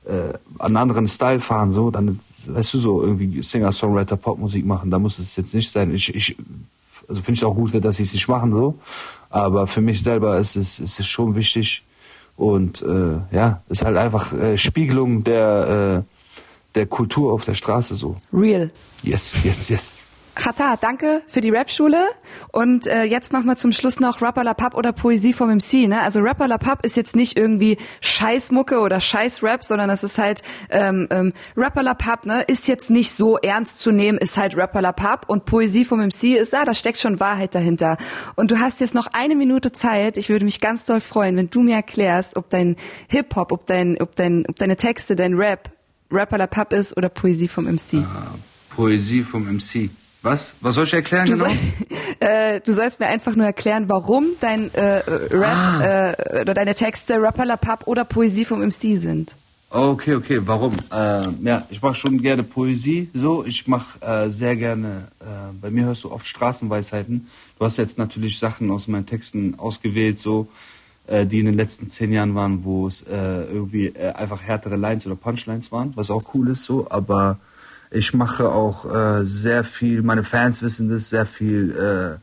äh, 0.05 0.33
einen 0.57 0.77
anderen 0.77 1.07
Style 1.07 1.39
fahren, 1.39 1.71
so, 1.71 1.91
dann 1.91 2.07
ist, 2.07 2.51
weißt 2.51 2.73
du 2.73 2.79
so, 2.79 3.03
irgendwie 3.03 3.43
Singer, 3.43 3.71
Songwriter, 3.71 4.17
Popmusik 4.17 4.65
machen, 4.65 4.89
da 4.89 4.97
muss 4.97 5.19
es 5.19 5.35
jetzt 5.35 5.53
nicht 5.53 5.69
sein. 5.69 5.93
Ich, 5.93 6.13
ich 6.15 6.35
also 7.07 7.21
finde 7.21 7.37
ich 7.37 7.45
auch 7.45 7.55
gut, 7.55 7.73
dass 7.83 7.97
sie 7.97 8.03
es 8.03 8.13
nicht 8.13 8.27
machen 8.27 8.53
so. 8.53 8.79
Aber 9.29 9.67
für 9.67 9.81
mich 9.81 10.03
selber 10.03 10.37
ist 10.37 10.55
es, 10.55 10.79
ist 10.79 10.99
es 10.99 11.07
schon 11.07 11.35
wichtig. 11.35 11.83
Und 12.35 12.81
äh, 12.81 13.35
ja, 13.35 13.61
ist 13.69 13.85
halt 13.85 13.97
einfach 13.97 14.33
äh, 14.33 14.57
Spiegelung 14.57 15.23
der, 15.23 16.03
äh, 16.05 16.75
der 16.75 16.85
Kultur 16.87 17.33
auf 17.33 17.45
der 17.45 17.53
Straße 17.53 17.95
so. 17.95 18.15
Real. 18.31 18.71
Yes, 19.03 19.35
yes, 19.43 19.69
yes. 19.69 20.02
Chata, 20.35 20.77
danke 20.77 21.21
für 21.27 21.41
die 21.41 21.49
Rap-Schule. 21.49 22.07
Und 22.51 22.87
äh, 22.87 23.03
jetzt 23.03 23.31
machen 23.31 23.45
wir 23.45 23.55
zum 23.55 23.71
Schluss 23.71 23.99
noch 23.99 24.21
Rapper 24.21 24.43
La 24.43 24.53
Papp 24.53 24.75
oder 24.75 24.91
Poesie 24.91 25.33
vom 25.33 25.49
MC. 25.49 25.87
Ne? 25.87 26.01
Also 26.01 26.21
Rapper 26.21 26.47
La 26.47 26.57
Papp 26.57 26.85
ist 26.85 26.97
jetzt 26.97 27.15
nicht 27.15 27.37
irgendwie 27.37 27.77
Scheißmucke 28.01 28.79
oder 28.79 28.99
Scheiß-Rap, 28.99 29.63
sondern 29.63 29.89
es 29.89 30.03
ist 30.03 30.17
halt 30.17 30.41
ähm, 30.69 31.07
ähm, 31.11 31.33
Rapper 31.55 31.83
La 31.83 31.93
Papp, 31.93 32.25
ne? 32.25 32.41
ist 32.41 32.67
jetzt 32.67 32.89
nicht 32.89 33.11
so 33.11 33.37
ernst 33.37 33.79
zu 33.79 33.91
nehmen, 33.91 34.17
ist 34.17 34.37
halt 34.37 34.57
Rapper 34.57 34.81
La 34.81 34.91
Papp. 34.91 35.29
Und 35.29 35.45
Poesie 35.45 35.85
vom 35.85 35.99
MC 35.99 36.35
ist, 36.35 36.55
ah, 36.55 36.65
da 36.65 36.73
steckt 36.73 36.97
schon 36.97 37.19
Wahrheit 37.19 37.53
dahinter. 37.55 37.97
Und 38.35 38.51
du 38.51 38.59
hast 38.59 38.81
jetzt 38.81 38.95
noch 38.95 39.07
eine 39.13 39.35
Minute 39.35 39.71
Zeit. 39.71 40.17
Ich 40.17 40.29
würde 40.29 40.45
mich 40.45 40.59
ganz 40.59 40.85
doll 40.85 41.01
freuen, 41.01 41.37
wenn 41.37 41.49
du 41.49 41.61
mir 41.61 41.75
erklärst, 41.75 42.35
ob 42.37 42.49
dein 42.49 42.75
Hip-Hop, 43.09 43.51
ob, 43.51 43.65
dein, 43.67 44.01
ob, 44.01 44.15
dein, 44.15 44.45
ob 44.47 44.57
deine 44.57 44.77
Texte, 44.77 45.15
dein 45.15 45.35
Rap 45.35 45.69
Rapper 46.13 46.37
La 46.37 46.47
Papp 46.47 46.73
ist 46.73 46.95
oder 46.95 47.09
Poesie 47.09 47.47
vom 47.47 47.65
MC. 47.65 48.05
Poesie 48.69 49.23
vom 49.23 49.45
MC. 49.45 49.89
Was? 50.23 50.55
Was 50.61 50.75
soll 50.75 50.85
ich 50.85 50.93
erklären 50.93 51.25
Du, 51.27 51.33
genau? 51.33 51.45
soll, 51.47 51.57
äh, 52.21 52.59
du 52.61 52.73
sollst 52.73 52.99
mir 52.99 53.07
einfach 53.07 53.35
nur 53.35 53.45
erklären, 53.45 53.89
warum 53.89 54.27
dein 54.39 54.73
äh, 54.73 55.03
Rap 55.07 55.53
Ah. 55.55 56.11
äh, 56.13 56.41
oder 56.41 56.53
deine 56.53 56.73
Texte 56.75 57.21
Rapper 57.21 57.45
La 57.45 57.57
Papp 57.57 57.87
oder 57.87 58.05
Poesie 58.05 58.45
vom 58.45 58.61
MC 58.61 58.97
sind. 58.97 59.35
Okay, 59.69 60.13
okay, 60.15 60.39
warum? 60.45 60.73
Äh, 60.91 61.23
ja, 61.43 61.65
ich 61.69 61.81
mache 61.81 61.95
schon 61.95 62.21
gerne 62.21 62.43
Poesie, 62.43 63.09
so. 63.13 63.43
Ich 63.43 63.67
mache 63.67 63.99
äh, 64.05 64.29
sehr 64.29 64.55
gerne, 64.55 65.07
äh, 65.19 65.25
bei 65.59 65.71
mir 65.71 65.85
hörst 65.85 66.03
du 66.03 66.11
oft 66.11 66.27
Straßenweisheiten. 66.27 67.27
Du 67.57 67.65
hast 67.65 67.77
jetzt 67.77 67.97
natürlich 67.97 68.37
Sachen 68.37 68.69
aus 68.69 68.87
meinen 68.87 69.07
Texten 69.07 69.55
ausgewählt, 69.57 70.19
so, 70.19 70.47
äh, 71.07 71.25
die 71.25 71.39
in 71.39 71.47
den 71.47 71.55
letzten 71.55 71.89
zehn 71.89 72.13
Jahren 72.13 72.35
waren, 72.35 72.63
wo 72.63 72.85
es 72.87 73.01
äh, 73.01 73.15
irgendwie 73.15 73.87
äh, 73.87 74.11
einfach 74.13 74.43
härtere 74.43 74.75
Lines 74.75 75.07
oder 75.07 75.15
Punchlines 75.15 75.71
waren, 75.71 75.91
was 75.95 76.11
auch 76.11 76.33
cool 76.35 76.51
ist, 76.51 76.65
so. 76.65 76.85
Aber 76.91 77.39
ich 77.93 78.13
mache 78.13 78.51
auch 78.51 78.85
äh, 78.85 79.25
sehr 79.25 79.63
viel, 79.63 80.01
meine 80.01 80.23
Fans 80.23 80.63
wissen 80.63 80.89
das, 80.89 81.09
sehr 81.09 81.25
viel 81.25 82.19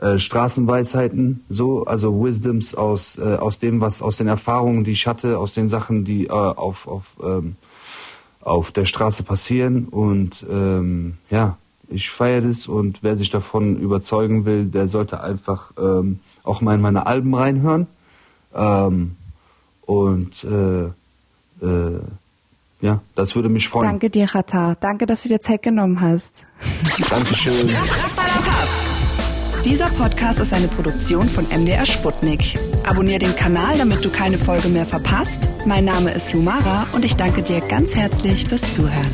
äh, 0.00 0.04
äh, 0.04 0.18
Straßenweisheiten, 0.18 1.44
so, 1.48 1.84
also 1.84 2.22
Wisdoms 2.22 2.74
aus, 2.74 3.18
äh, 3.18 3.36
aus 3.36 3.58
dem, 3.58 3.80
was, 3.80 4.02
aus 4.02 4.18
den 4.18 4.28
Erfahrungen, 4.28 4.84
die 4.84 4.90
ich 4.90 5.06
hatte, 5.06 5.38
aus 5.38 5.54
den 5.54 5.68
Sachen, 5.68 6.04
die 6.04 6.26
äh, 6.26 6.30
auf, 6.30 6.86
auf, 6.86 7.04
ähm, 7.22 7.56
auf 8.40 8.70
der 8.72 8.84
Straße 8.84 9.22
passieren. 9.22 9.86
Und 9.86 10.44
ähm, 10.50 11.18
ja, 11.30 11.56
ich 11.88 12.10
feiere 12.10 12.42
das 12.42 12.66
und 12.66 13.02
wer 13.02 13.16
sich 13.16 13.30
davon 13.30 13.78
überzeugen 13.78 14.44
will, 14.44 14.66
der 14.66 14.88
sollte 14.88 15.20
einfach 15.20 15.72
ähm, 15.78 16.20
auch 16.42 16.60
mal 16.60 16.74
in 16.74 16.80
meine 16.80 17.06
Alben 17.06 17.34
reinhören. 17.34 17.86
Ähm, 18.54 19.16
und 19.86 20.44
äh, 20.44 20.84
äh, 21.64 22.00
ja, 22.82 23.00
das 23.14 23.34
würde 23.34 23.48
mich 23.48 23.68
freuen. 23.68 23.88
Danke 23.88 24.10
dir, 24.10 24.26
Chata. 24.26 24.74
Danke, 24.78 25.06
dass 25.06 25.22
du 25.22 25.28
dir 25.28 25.40
Zeit 25.40 25.62
genommen 25.62 26.00
hast. 26.00 26.42
Dankeschön. 27.08 27.70
Dieser 29.64 29.86
Podcast 29.86 30.40
ist 30.40 30.52
eine 30.52 30.66
Produktion 30.66 31.28
von 31.28 31.46
MDR 31.48 31.86
Sputnik. 31.86 32.58
Abonnier 32.84 33.20
den 33.20 33.34
Kanal, 33.36 33.78
damit 33.78 34.04
du 34.04 34.10
keine 34.10 34.36
Folge 34.36 34.68
mehr 34.68 34.84
verpasst. 34.84 35.48
Mein 35.64 35.84
Name 35.84 36.10
ist 36.10 36.32
Lumara 36.32 36.86
und 36.92 37.04
ich 37.04 37.14
danke 37.14 37.42
dir 37.42 37.60
ganz 37.60 37.94
herzlich 37.94 38.48
fürs 38.48 38.72
Zuhören. 38.74 39.12